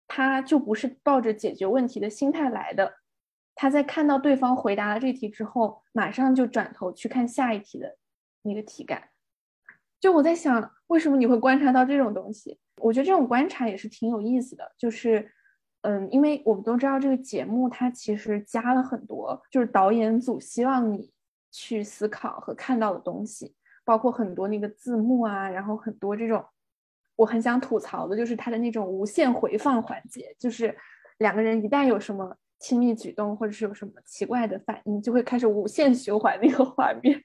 [0.07, 2.93] 他就不是抱着解决问题的心态来的。
[3.55, 7.97] 他在看到对方回答了这题之后，马上就转头去看下一题的
[8.43, 9.09] 那个题干。
[9.99, 12.59] 就我在想，为什么你会观察到这种东西？
[12.81, 14.71] 我觉得这种观察也是挺有意思的。
[14.77, 15.31] 就是，
[15.81, 21.11] 嗯，因为我们都知道这个节目它其实加了很多，就是导演组希望你
[21.57, 26.45] 去思考和看到的东西，包括很多那个字幕啊，然后很多这种，
[27.15, 30.77] 我很想吐槽的就是它的那种无限回放环节，就是
[31.17, 32.35] 两个人一旦有什么。
[32.59, 37.15] 亲密举动，或者是有什么奇怪的反应，就会开始无限循环那个画面，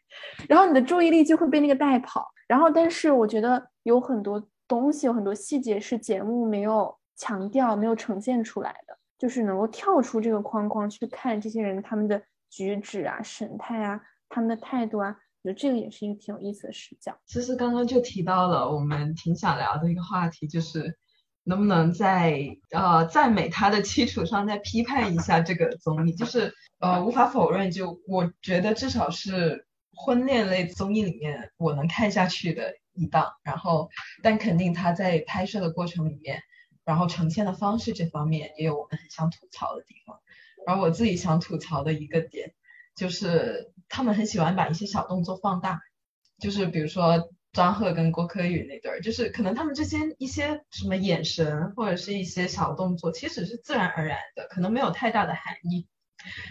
[0.47, 2.31] 然后你的注意力就会被那个带跑。
[2.47, 13.99] 然后，但是我觉得有很多东西，有很多细节是节目没有强调、没有呈现出来的，就是能够跳出这个框框去看这些人他们的举止啊、神态啊、
[14.33, 17.17] 他们的态度啊，我觉得这个也是一个挺有意思的视角。
[17.27, 20.99] 其实刚刚就提到了我们挺想聊的一个话题，就是。
[21.45, 26.13] 能不能在呃赞美他的基础上再批判一下这个综艺？
[26.13, 33.33] 就是呃无法否认，就我觉得至少是婚恋类综艺里面我能看下去的一档。
[33.43, 33.91] 然后，
[34.23, 36.41] 但肯定他在拍摄的过程里面，
[36.85, 40.21] 然后呈现的方式这方面也有我们很想吐槽的地方。
[40.65, 42.55] 而我自己想吐槽的一个点，
[42.95, 45.81] 就是他们很喜欢把一些小动作放大，
[46.39, 47.31] 就是比如说。
[47.55, 55.87] 张赫跟郭柯宇那对儿，就是可能他们之间一些什么眼神或者是一些小动作，其实是自然而然的，可能没有太大的含义，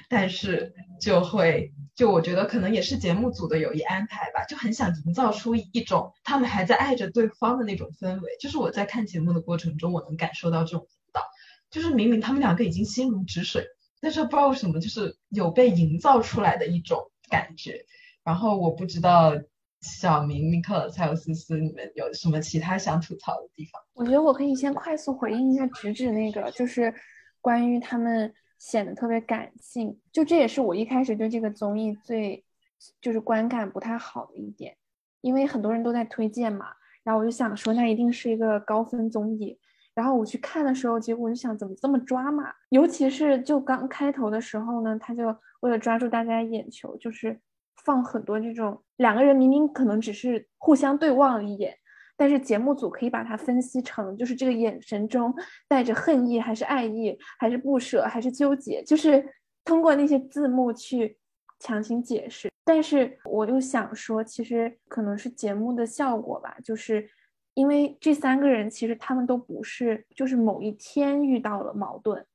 [0.10, 8.30] 但是就会就我觉得可能也是节目组的有意安排吧，就很想营造出一种他们还在爱着对方的那种氛围。
[8.40, 11.24] 就是我在看节目的过程中，我能感受到这种道，
[11.72, 13.66] 就是明明他们两个已经心如止水，
[14.02, 17.86] 但是不知道为什么就是有被营造出来的一种感觉。
[18.24, 19.34] 然后我不知道。
[19.84, 23.82] 小明、尼克、还有思思，你们有什么其他想吐槽的地方？
[23.94, 26.94] 我觉得我可以先快速回应一下直指那个，就是
[27.42, 32.46] 关于他们显得特别感性，就这也是我一开始对这个综艺最
[33.02, 34.78] 就是观感不太好的一点，
[35.22, 36.68] 因为很多人都在推荐嘛，
[37.04, 39.58] 然后我就想说那一定是一个高分综艺，
[39.94, 47.40] 然后我去看的时候，结果我就想怎么这么抓马，尤其是就刚开头的时候呢，他就为了抓住大家眼球，就是。
[47.84, 51.76] 放很多这种两个人明明可能只是互相对望了一眼，
[52.16, 55.34] 但是节目组可以把它分析成就是这个眼神中
[55.68, 59.28] 带着恨意，还是爱意，还是不舍，还是纠结，就是
[59.66, 61.18] 通过那些字幕去
[61.60, 62.52] 强行解释。
[62.64, 67.10] 但是我又想说，其实可能是节目的效果吧，就是
[67.54, 72.26] 因为这三个人其实他们都不是就是某一天遇到了矛盾，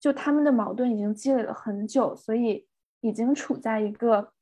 [0.00, 2.66] 就他们的矛盾已经积累了很久，所以
[3.00, 4.32] 已经处在一个。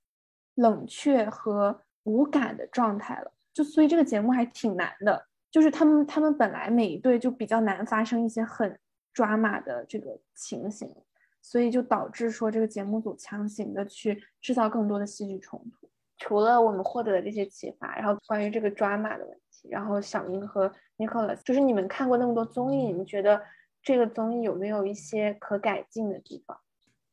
[0.57, 8.79] 冷却和无感的状态了，就所以这个节目还挺难的，就是他们他们本来每一对就比较难发生一些很
[9.13, 10.95] 抓马的这个情形，
[11.43, 15.91] 所以就导致说这个节目组强行的去制造更多的戏剧冲突。
[16.19, 23.43] 除了我们获得的这些启发，然后关于这个抓马的问题，然后小明和 Nicholas，就是你们看过那么多综艺，你们觉得
[23.83, 26.59] 这个综艺有没有一些可改进的地方？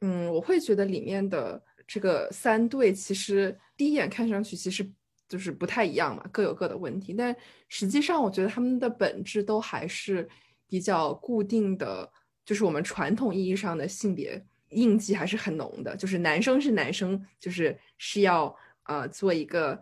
[0.01, 1.61] 嗯，我会觉得里面的。
[1.87, 4.89] 这个三对其实第一眼看上去其实
[5.27, 7.13] 就是不太一样嘛，各有各的问题。
[7.13, 7.35] 但
[7.67, 10.25] 实际上，我觉得他们的本质都还是
[10.69, 12.09] 比较固定的，
[12.45, 15.93] 就是我们传统意义上的性别印记还是很浓的。
[15.97, 19.77] 就是男生是男生，就是是要呃做一个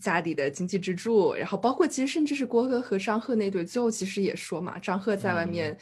[0.00, 1.34] 家里的经济支柱。
[1.34, 5.76] 然后包括其实甚至是郭哥和张赫那对，最后其实也说嘛，张赫在外面。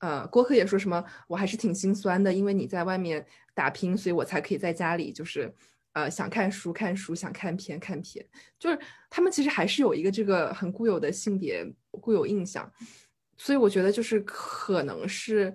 [0.00, 5.50] 呃，郭柯也说什么，我还是挺心酸的，因为你在外面打拼，所以我才可以在家里，就是，
[5.94, 8.24] 呃，想看书看书，想看片看片，
[8.58, 12.70] 就是他们其实还是有一个这个很固有的性别固有印象，
[13.38, 15.52] 所以我觉得就是可能是，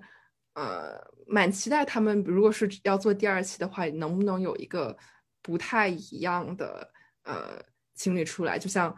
[0.54, 4.94] 呃，蛮期待他们如果是要做第二期的话，能不能有一个
[5.40, 6.90] 不太一样的
[7.22, 7.62] 呃
[7.94, 8.96] 情侣出来，就像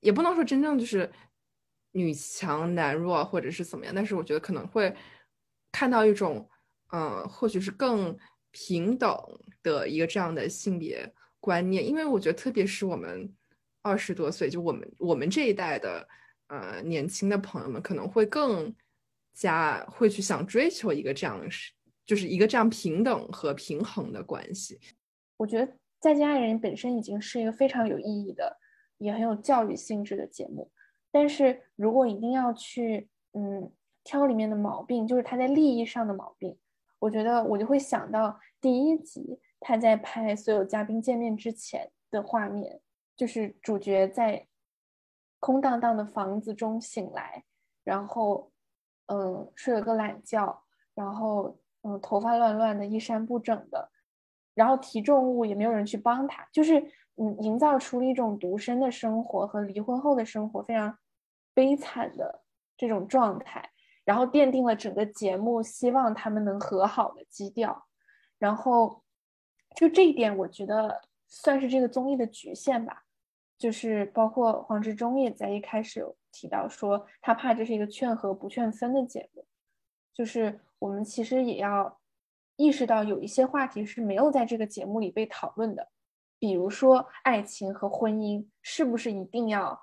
[0.00, 1.10] 也不能说真正就是。
[1.96, 3.94] 女强男弱，或者是怎么样？
[3.94, 4.92] 但是我觉得可能会
[5.70, 6.50] 看到一种，
[6.90, 8.18] 呃，或许是更
[8.50, 9.16] 平等
[9.62, 11.86] 的一个这样的性别观念。
[11.86, 13.32] 因为我觉得，特别是我们
[13.80, 16.08] 二十多岁，就我们我们这一代的，
[16.48, 18.74] 呃，年轻的朋友们，可能会更
[19.32, 21.70] 加会去想追求一个这样是，
[22.04, 24.80] 就是一个这样平等和平衡的关系。
[25.36, 25.64] 我觉得
[26.04, 28.58] 《再见爱人》本身已经是一个非常有意义的，
[28.98, 30.70] 也很有教育性质的节目。
[31.10, 36.58] 但是如果一定要去，嗯，挑里面的毛病，就是他在利益上的毛病，
[36.98, 42.82] 我觉得我就会想到第一集他在拍所有嘉宾见面之前的画面，
[43.16, 44.46] 就是主角在
[45.40, 47.44] 空荡荡的房子中醒来，
[47.82, 48.52] 然后，
[49.06, 53.90] 嗯，睡了个懒觉，然后，嗯，头发乱乱的，衣衫不整的，
[54.54, 56.80] 然后提重物也没有人去帮他，就是
[57.16, 60.98] 嗯，营造出了一种独身的生活和离婚后的生活非常
[61.52, 62.42] 悲惨的
[62.76, 63.70] 这种状态，
[64.04, 67.86] 然后奠定了整个节目希望他们能和好的基调。
[68.38, 69.02] 然后，
[69.76, 73.02] 就这一点，我觉得算是这个综艺的局限吧。
[73.56, 79.46] 就是包括黄志忠也在一开始有提到说，他怕这是一个劝和不劝分的节目。
[80.12, 82.00] 就是我们其实也要
[82.56, 85.88] 意识到，有一些话题是没有在这个节目里被讨论的。
[86.38, 89.80] 比如说，爱情和婚姻是不是一定要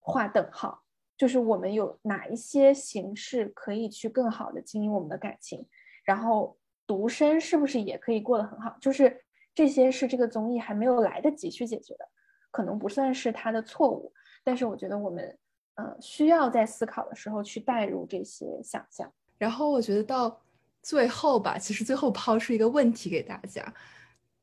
[0.00, 0.82] 划等号？
[1.16, 5.66] 就是我们有哪一些形式可以去更好的经营我们的感情？
[6.04, 8.76] 然后，独身是不是也可以过得很好？
[8.80, 9.24] 就是
[9.54, 12.08] 这些是这个综艺还没有来得及去解决的，
[12.50, 14.12] 可能不算是他的错误，
[14.44, 15.38] 但是我觉得我们
[15.74, 19.12] 呃需要在思考的时候去带入这些想象。
[19.36, 20.40] 然后我觉得到
[20.88, 23.62] 最后吧，其实最后抛出一个问题给大家。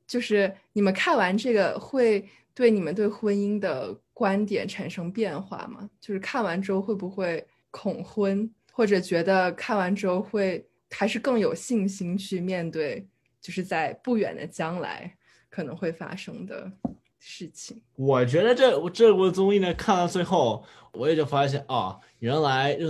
[0.06, 2.24] 就是你们看完这个会
[2.54, 5.89] 对你们对婚姻的观点产生变化吗？
[6.00, 13.08] 就是看完之后会不会恐婚，或者觉得看完之后会还是更有信心去面对，
[13.41, 15.18] 就是在不远的将来
[15.50, 16.72] 可能会发生的
[17.18, 17.82] 事情？
[17.96, 22.86] 我觉得这这部综艺呢，看到最后我也就发现啊，原来这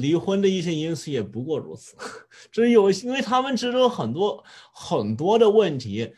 [0.00, 1.94] 离婚的一些因素也不过如此，
[2.52, 6.12] 这有因为他们之中很多很多的问题。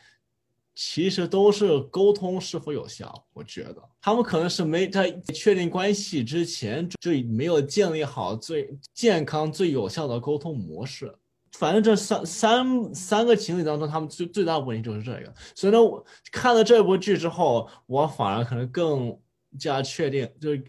[0.79, 11.11] 其实都是沟通是否有效，我觉得他们可能是没在确定关系之前就没有建立好最健康、最有效的沟通模式。
[11.53, 15.33] 反正这三三三个情侣当中，他们最最大的问题就是这个。
[15.55, 19.19] 所以呢，我看了这部剧之后，我反而可能更
[19.57, 20.63] 加确定，就是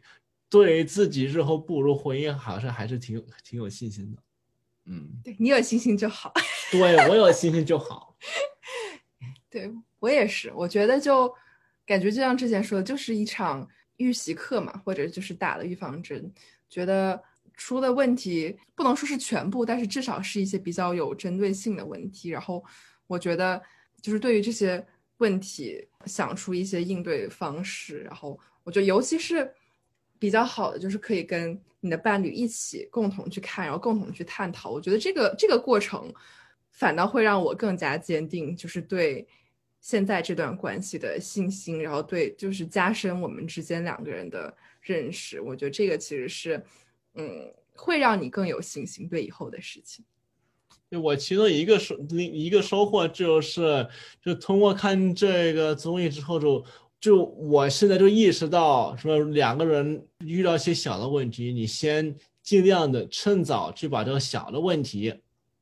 [0.50, 4.22] 对自己日后步入婚姻，好像还是挺挺有信心的。
[4.86, 6.32] 嗯，对你有信心就好。
[6.72, 8.16] 对我有信心就好。
[9.50, 9.70] 对。
[10.00, 11.28] 我也是，我觉得就
[11.84, 16.32] 感觉就像之前说的，就是一场预习课嘛，或者就是打了预防针。
[16.70, 17.20] 觉得
[17.54, 22.28] 出的问题不能说是全部，但是至少是一些比较有针对性的问题。
[22.28, 22.64] 然后
[23.08, 23.60] 我觉得
[24.00, 24.86] 就是对于这些
[25.16, 28.02] 问题想出一些应对方式。
[28.02, 29.52] 然后我觉得尤其是
[30.18, 34.70] 比较好的，就是可以跟你的伴侣一起共同去看，然后共同去探讨。
[34.70, 36.12] 我觉得这个这个过程
[36.70, 39.26] 反倒会让我更加坚定，就是对。
[39.80, 45.40] 现在这段关系的信心，然后对，就是加深我们之间两个人的认识。
[45.40, 46.60] 我觉得这个其实是，
[47.14, 50.04] 嗯，会让你更有信心对以后的事情。
[51.00, 53.86] 我其中一个收一个收获就是，
[54.20, 56.64] 就通过看这个综艺之后，就
[57.00, 65.14] 就我现在就意识到，说两个人遇到一些小的问题，你先尽量的趁早去把这个小的问题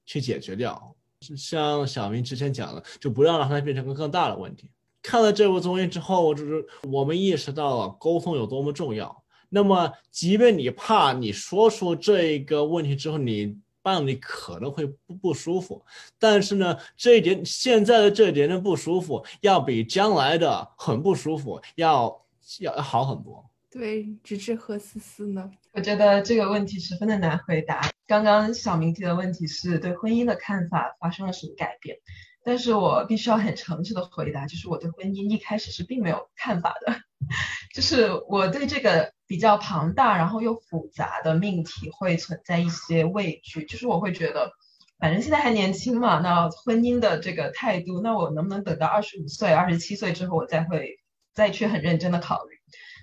[0.04, 0.94] 去解决掉。
[1.36, 4.70] 像小明之前讲的，就不要让它变成个更大的问题。
[5.02, 9.24] 看了这部综艺之后，就是我们意识到了沟通有多么重要。
[9.48, 13.56] 那么，即便你怕你说出这个问题之后，你
[13.86, 15.80] 伴侣可能会不不舒服，
[16.18, 22.26] 但是呢，这一点现在的这一点的不舒服，要比将来的很不舒服要
[22.58, 23.48] 要好很多。
[23.70, 25.48] 对，直至何思思呢？
[25.70, 27.88] 我觉得这个问题十分的难回答。
[28.08, 31.96] 刚刚小明提的问题是对婚姻的看法发生了什么改变，
[32.46, 36.94] 但是我必须要很诚实的回答，就是我对婚姻一开始是并没有看法的，
[37.74, 44.52] 就是我对这个比较庞大然后又复杂的命题会存在一些畏惧，就是我会觉得，
[45.00, 51.00] 反正现在还年轻嘛，那婚姻的这个态度，那我能不能等到二十五岁、二十七岁之后，我再会
[51.34, 52.54] 再去很认真的考虑？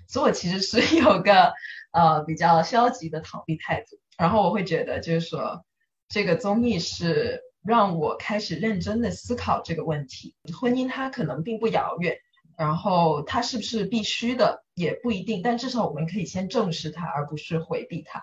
[0.08, 1.52] 所以我其实是有个
[1.92, 5.66] 呃比较消极的逃避态度，然后我会觉得就是说
[6.08, 12.18] 这个综艺是让我开始认真的思考这个问题，婚姻它可能并不遥远，
[12.58, 18.22] 然后它是不是必须的也不一定，但至少我们可以先正视它，而不是回避它。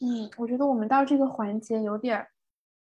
[0.00, 2.26] 嗯，我觉得我们到这个环节有点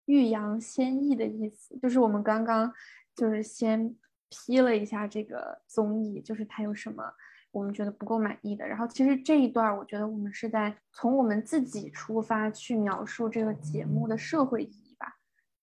[0.05, 2.73] 欲扬先抑的意思，就是我们刚刚
[3.15, 3.97] 就是先
[4.29, 7.05] 批了一下这个综艺，就是它有什么。
[7.53, 14.86] 我们觉得不够满意的，然后其实这一段，我觉得我们是在从我们自己出发去描述这个节目的社会意义，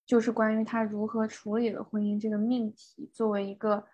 [0.06, 3.10] 就是关于他如何处理了婚姻这个命题。
[3.14, 3.86] 作为一个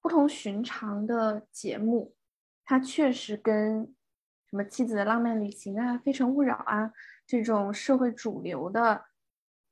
[0.00, 2.14] 不同寻常的节目，
[2.64, 3.94] 它确实跟
[4.50, 6.92] 什么妻子的浪漫旅行啊、非诚勿扰啊
[7.26, 9.04] 这种社会主流的，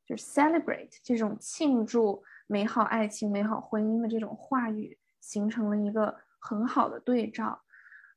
[0.06, 7.60] 就是 celebrate 这种庆祝美好爱情、美好婚姻的这种话语，形成了一个很好的对照。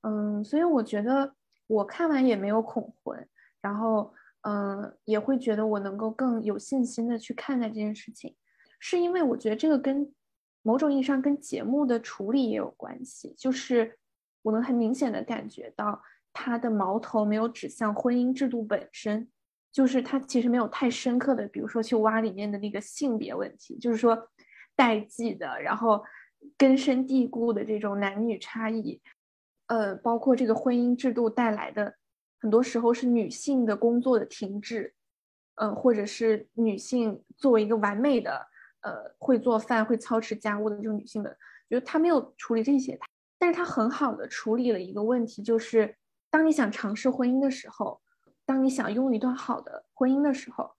[0.01, 1.35] 嗯，所以我觉得
[1.67, 3.27] 我看完也没有恐婚，
[3.61, 4.13] 然后
[4.43, 8.35] 嗯，也会觉得我能够更有信心的去看待这件事情，
[8.79, 10.13] 是因为我觉得这个跟
[10.61, 13.33] 某种意义上跟节目的处理也有关系。
[13.37, 13.97] 就是
[14.41, 16.01] 我能很明显的感觉到，
[16.33, 19.29] 他的矛头没有指向婚姻制度本身，
[19.71, 24.27] 就是他其实没有太深刻的，比如说去挖里面的那个性别问题，就是说
[24.75, 26.03] 代际的，然后
[26.57, 29.01] 根深蒂固的这种男女差异，
[29.67, 31.95] 呃，包括这个婚姻制度带来的，
[32.43, 34.93] 很多时候是女性的工作的停滞。
[35.55, 38.47] 呃，或者是女性作为一个完美的，
[38.81, 41.29] 呃，会做饭、会操持家务的这种女性的，
[41.69, 42.99] 觉得她没有处理这些，
[43.37, 45.95] 但是她很好的处理了一个问题，就是
[46.31, 48.01] 当你想尝试婚姻的时候，
[48.47, 50.73] 当你想拥有一段好的婚姻的时候，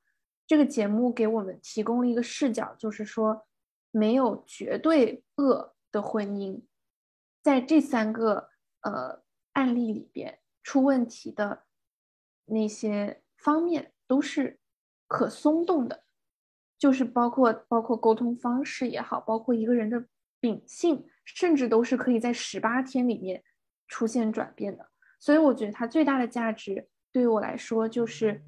[0.45, 3.47] 这个节目给我们提供了一个视角，就是说
[3.93, 6.61] 没有绝对恶的婚姻，
[7.45, 8.49] 在这三个
[8.81, 11.63] 呃案例里边出问题的
[12.47, 14.59] 那些方面都是。
[15.07, 16.05] 可松动的，
[16.79, 20.07] 就是包括包括沟通方式也好，包括一个人的
[20.41, 23.45] 秉性，甚至都是可以在十八天里面
[23.87, 24.89] 出现转变的。
[25.21, 28.43] 所以我觉得它最大的价值对于我来说，就是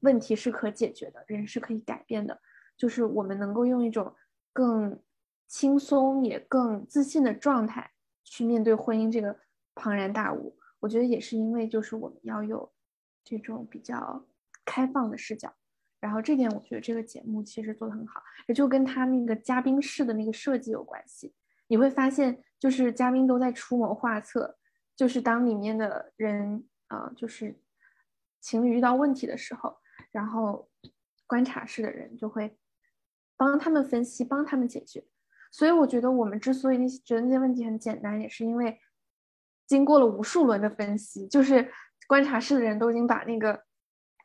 [0.00, 2.38] 问题是可解决的，人是可以改变的，
[2.76, 4.14] 就是我们能够用一种
[4.52, 5.00] 更
[5.46, 7.92] 轻松也更自信的状态
[8.24, 9.38] 去面对婚姻这个
[9.74, 10.58] 庞然大物。
[10.84, 12.70] 我觉得也是因为就是我们要有
[13.24, 14.26] 这种比较
[14.66, 15.54] 开放的视角。
[15.98, 21.34] 然后这点我觉得这个节目其实做的很好，也就跟他那个嘉宾室的那个设计有关系。
[21.68, 24.58] 你会发现，就是嘉宾都在出谋划策，
[24.94, 27.58] 就是当里面的人啊，就是
[28.38, 29.78] 情侣遇到问题的时候，
[30.12, 30.68] 然后
[31.26, 32.58] 观察室的人就会
[33.38, 35.02] 帮他们分析，帮他们解决。
[35.50, 38.78] 所以我觉得我们之所以那些觉得那些问题很简单，也是因为
[39.66, 41.70] 经过了无数轮的分析，就是
[42.06, 43.64] 观察室的人都已经把那个。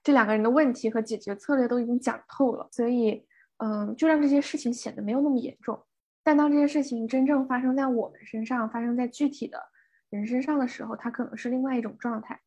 [0.02, 3.28] 这两个人的问题和解决策略都已经讲透了，所以，
[3.58, 5.86] 嗯，就让这些事情显得没有那么严重。
[6.24, 9.62] 但当这些事情真正发生在我们身上，发生在具体的
[10.10, 12.40] 人身上的时候，它可能是另外一种状态。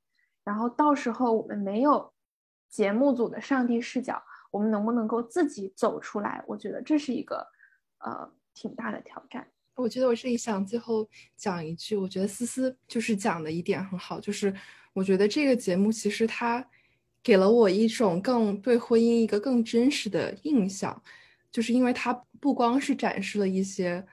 [0.44, 2.10] 然后到时候我们没有
[2.70, 4.20] 节目组的上帝视角，
[4.50, 6.42] 我们能不能够自己走出来？
[6.46, 7.46] 我觉得这是一个，
[7.98, 9.46] 呃，挺大的挑战。
[9.74, 14.54] 我觉得我这里想最后讲一句，我觉得思思就是讲的一点很好，就是
[14.92, 16.66] 我觉得这个节目其实它。
[17.24, 21.00] 给了我一种更对婚姻一个更真实的印象，
[21.52, 24.04] 就是因为它不光是展示了一些，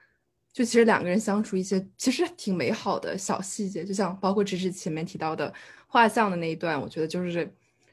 [0.53, 5.51] 就其实两个人相处一些其实挺美好的小细节，就像包括芝芝前面提到的
[5.88, 7.51] 画像的那一段，我觉得就是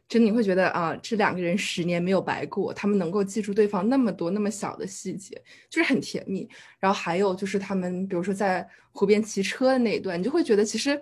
[0.09, 6.49] 真的你会觉得啊，这两个人十年没有白过，他们能够记住对方那么多那么小的细节，就是很甜蜜。
[6.79, 11.01] 然后还有就是他们比如说在湖边骑车的那一段，你就会觉得其实。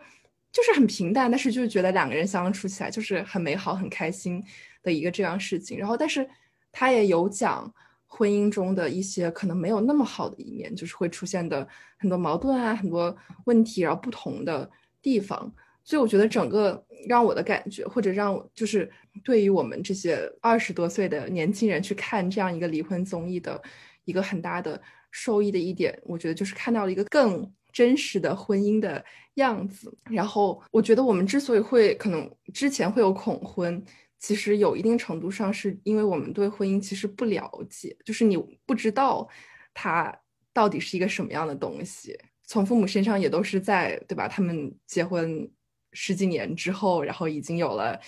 [0.55, 4.41] 就是很平淡，但是就是觉得两个人相处起来就是很美好、很开心
[4.85, 5.77] 的一个这样事情。
[5.77, 6.25] 然后，但是
[6.71, 7.75] 他也有讲
[8.07, 11.67] 婚姻中的一些可能没有那么好的一面，就是会出现的
[11.99, 14.71] 很多矛盾啊、很多问题，然后不同的
[15.03, 15.53] 地方。
[15.85, 18.91] 所以我觉得整个让我的感觉，或者让就是
[19.23, 23.63] 对于我们这些二十多岁的年轻人去看这样一个离婚综艺的
[24.05, 24.81] 一个很大的
[25.11, 27.49] 受益的一点，我觉得就是看到了一个更。
[27.75, 29.05] 真实的婚姻的
[29.35, 33.85] 样子，然后我觉得我们之所以会可能之前会有恐婚，
[34.17, 39.29] 其实有一定程度上是因为我们对婚姻其实不了解，就是你不知道
[39.75, 40.17] 它
[40.53, 42.17] 到底是一个什么样的东西。
[42.47, 44.29] 从父母身上也都是在对吧？
[44.29, 45.51] 他们结婚
[45.95, 47.99] 十几年之后，然后已经有了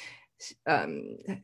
[0.65, 0.93] 嗯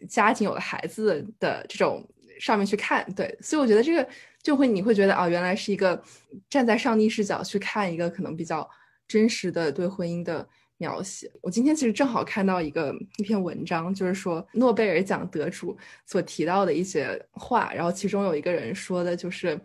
[0.06, 2.06] 家庭，有了孩子的这种
[2.38, 4.06] 上面去看，对，所以我觉得这个。
[4.42, 6.02] 就会你会觉得啊，原来是一个
[6.50, 8.68] 站在上帝视角去看一个可能比较
[9.06, 10.44] 真实的对婚姻的
[10.78, 11.30] 描写。
[11.40, 19.56] 我今天其实正好看到一个一篇文章，就是说诺贝尔奖得主所提到的一些话，然后其中有一个人说的就是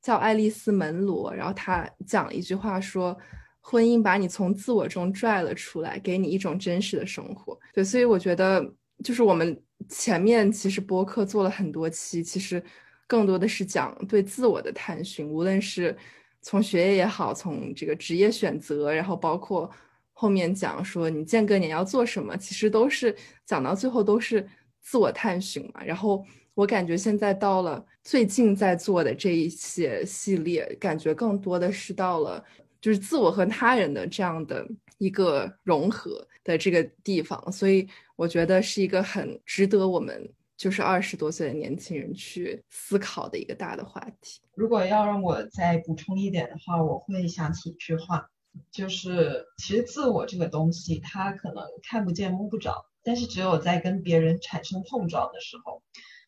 [0.00, 3.18] 叫爱丽丝门罗，然后他讲了一句话说，
[3.60, 7.58] 婚姻把你从自我中拽了出来，给你一种真实的生活。
[7.72, 8.64] 对，所以我觉得
[9.04, 12.62] 就是我们前面其实播客做了很多期，其实。
[13.10, 15.96] 更多的是讲对自我的探寻，无论是
[16.42, 19.68] 从学业也好，从这个职业选择，然后包括
[20.12, 23.12] 后面讲说你间隔年要做什么，其实都是
[23.44, 24.48] 讲到最后都是
[24.80, 25.82] 自我探寻嘛。
[25.82, 26.24] 然后
[26.54, 32.44] 我感觉现在到了最近在做的这一些系列，感觉更多的是到了
[32.80, 34.66] 就是自我和他人的这样的
[34.98, 40.32] 一个融合的这个地方，所以我觉得是一个很值得我们。
[40.56, 44.42] 就是二十多岁的年轻人去思考的一个大的话题。
[44.54, 48.28] 如果要让我再补充一点的话，我会想起一句话，
[48.70, 55.82] 就是其实自我这个东西，它可能看不见摸不着，但是只有在跟别人产生碰撞的时候，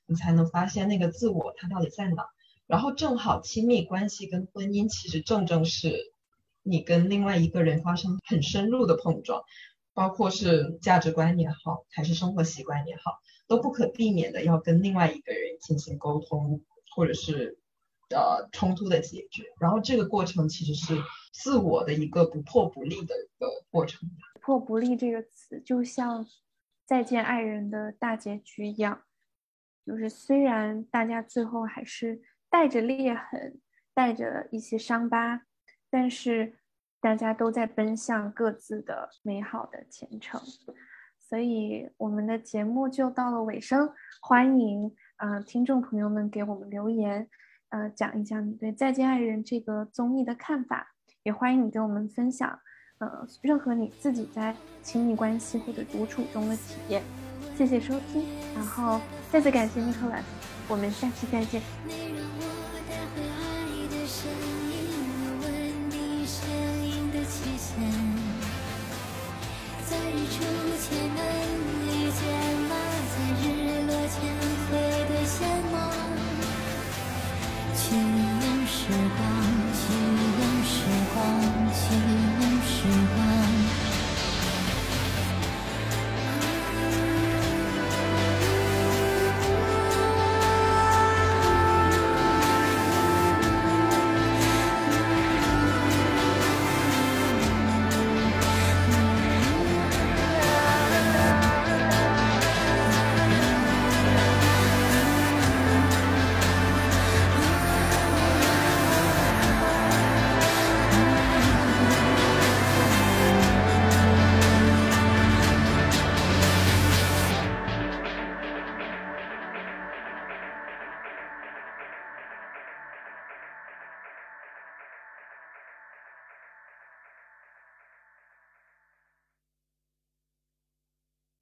[0.06, 2.24] 你才能发现那个自我它到底在哪。
[2.66, 6.11] 然后正好亲密关系跟婚姻其实正正是
[6.62, 9.42] 你跟另外一个人发生很深入的碰撞，
[9.94, 16.62] 包括是价值观也好，还是生活习惯也好，都不可避免的要跟另外一个人进行沟通，
[16.94, 17.58] 或者是
[18.10, 19.44] 呃冲突的解决。
[19.58, 20.96] 然后这个过程其实是
[21.32, 24.08] 自我的一个不破不立的一个过程。
[24.40, 26.26] 破不立这个词就像
[26.84, 29.02] 再见爱人的大结局一样，
[29.86, 32.20] 就是虽然大家最后还是
[32.50, 33.60] 带着裂痕，
[33.94, 35.42] 带着一些伤疤，
[35.92, 36.54] 但是
[37.02, 40.40] 大家都在奔向各自的美好的前程。
[41.18, 43.90] 所以我们的节目就到了尾声，
[44.22, 47.28] 欢迎呃听众朋友们给我们留言，
[47.68, 52.58] 呃讲一讲你对《再见爱人》这个综艺的看法，也欢迎你给我们分享。
[52.98, 57.02] 呃，任何你自己在亲密关系或者独处中的体验，
[57.56, 58.24] 谢谢收听，
[58.54, 60.22] 然后再次感谢 Nicholas，
[60.68, 62.31] 我们下期再见。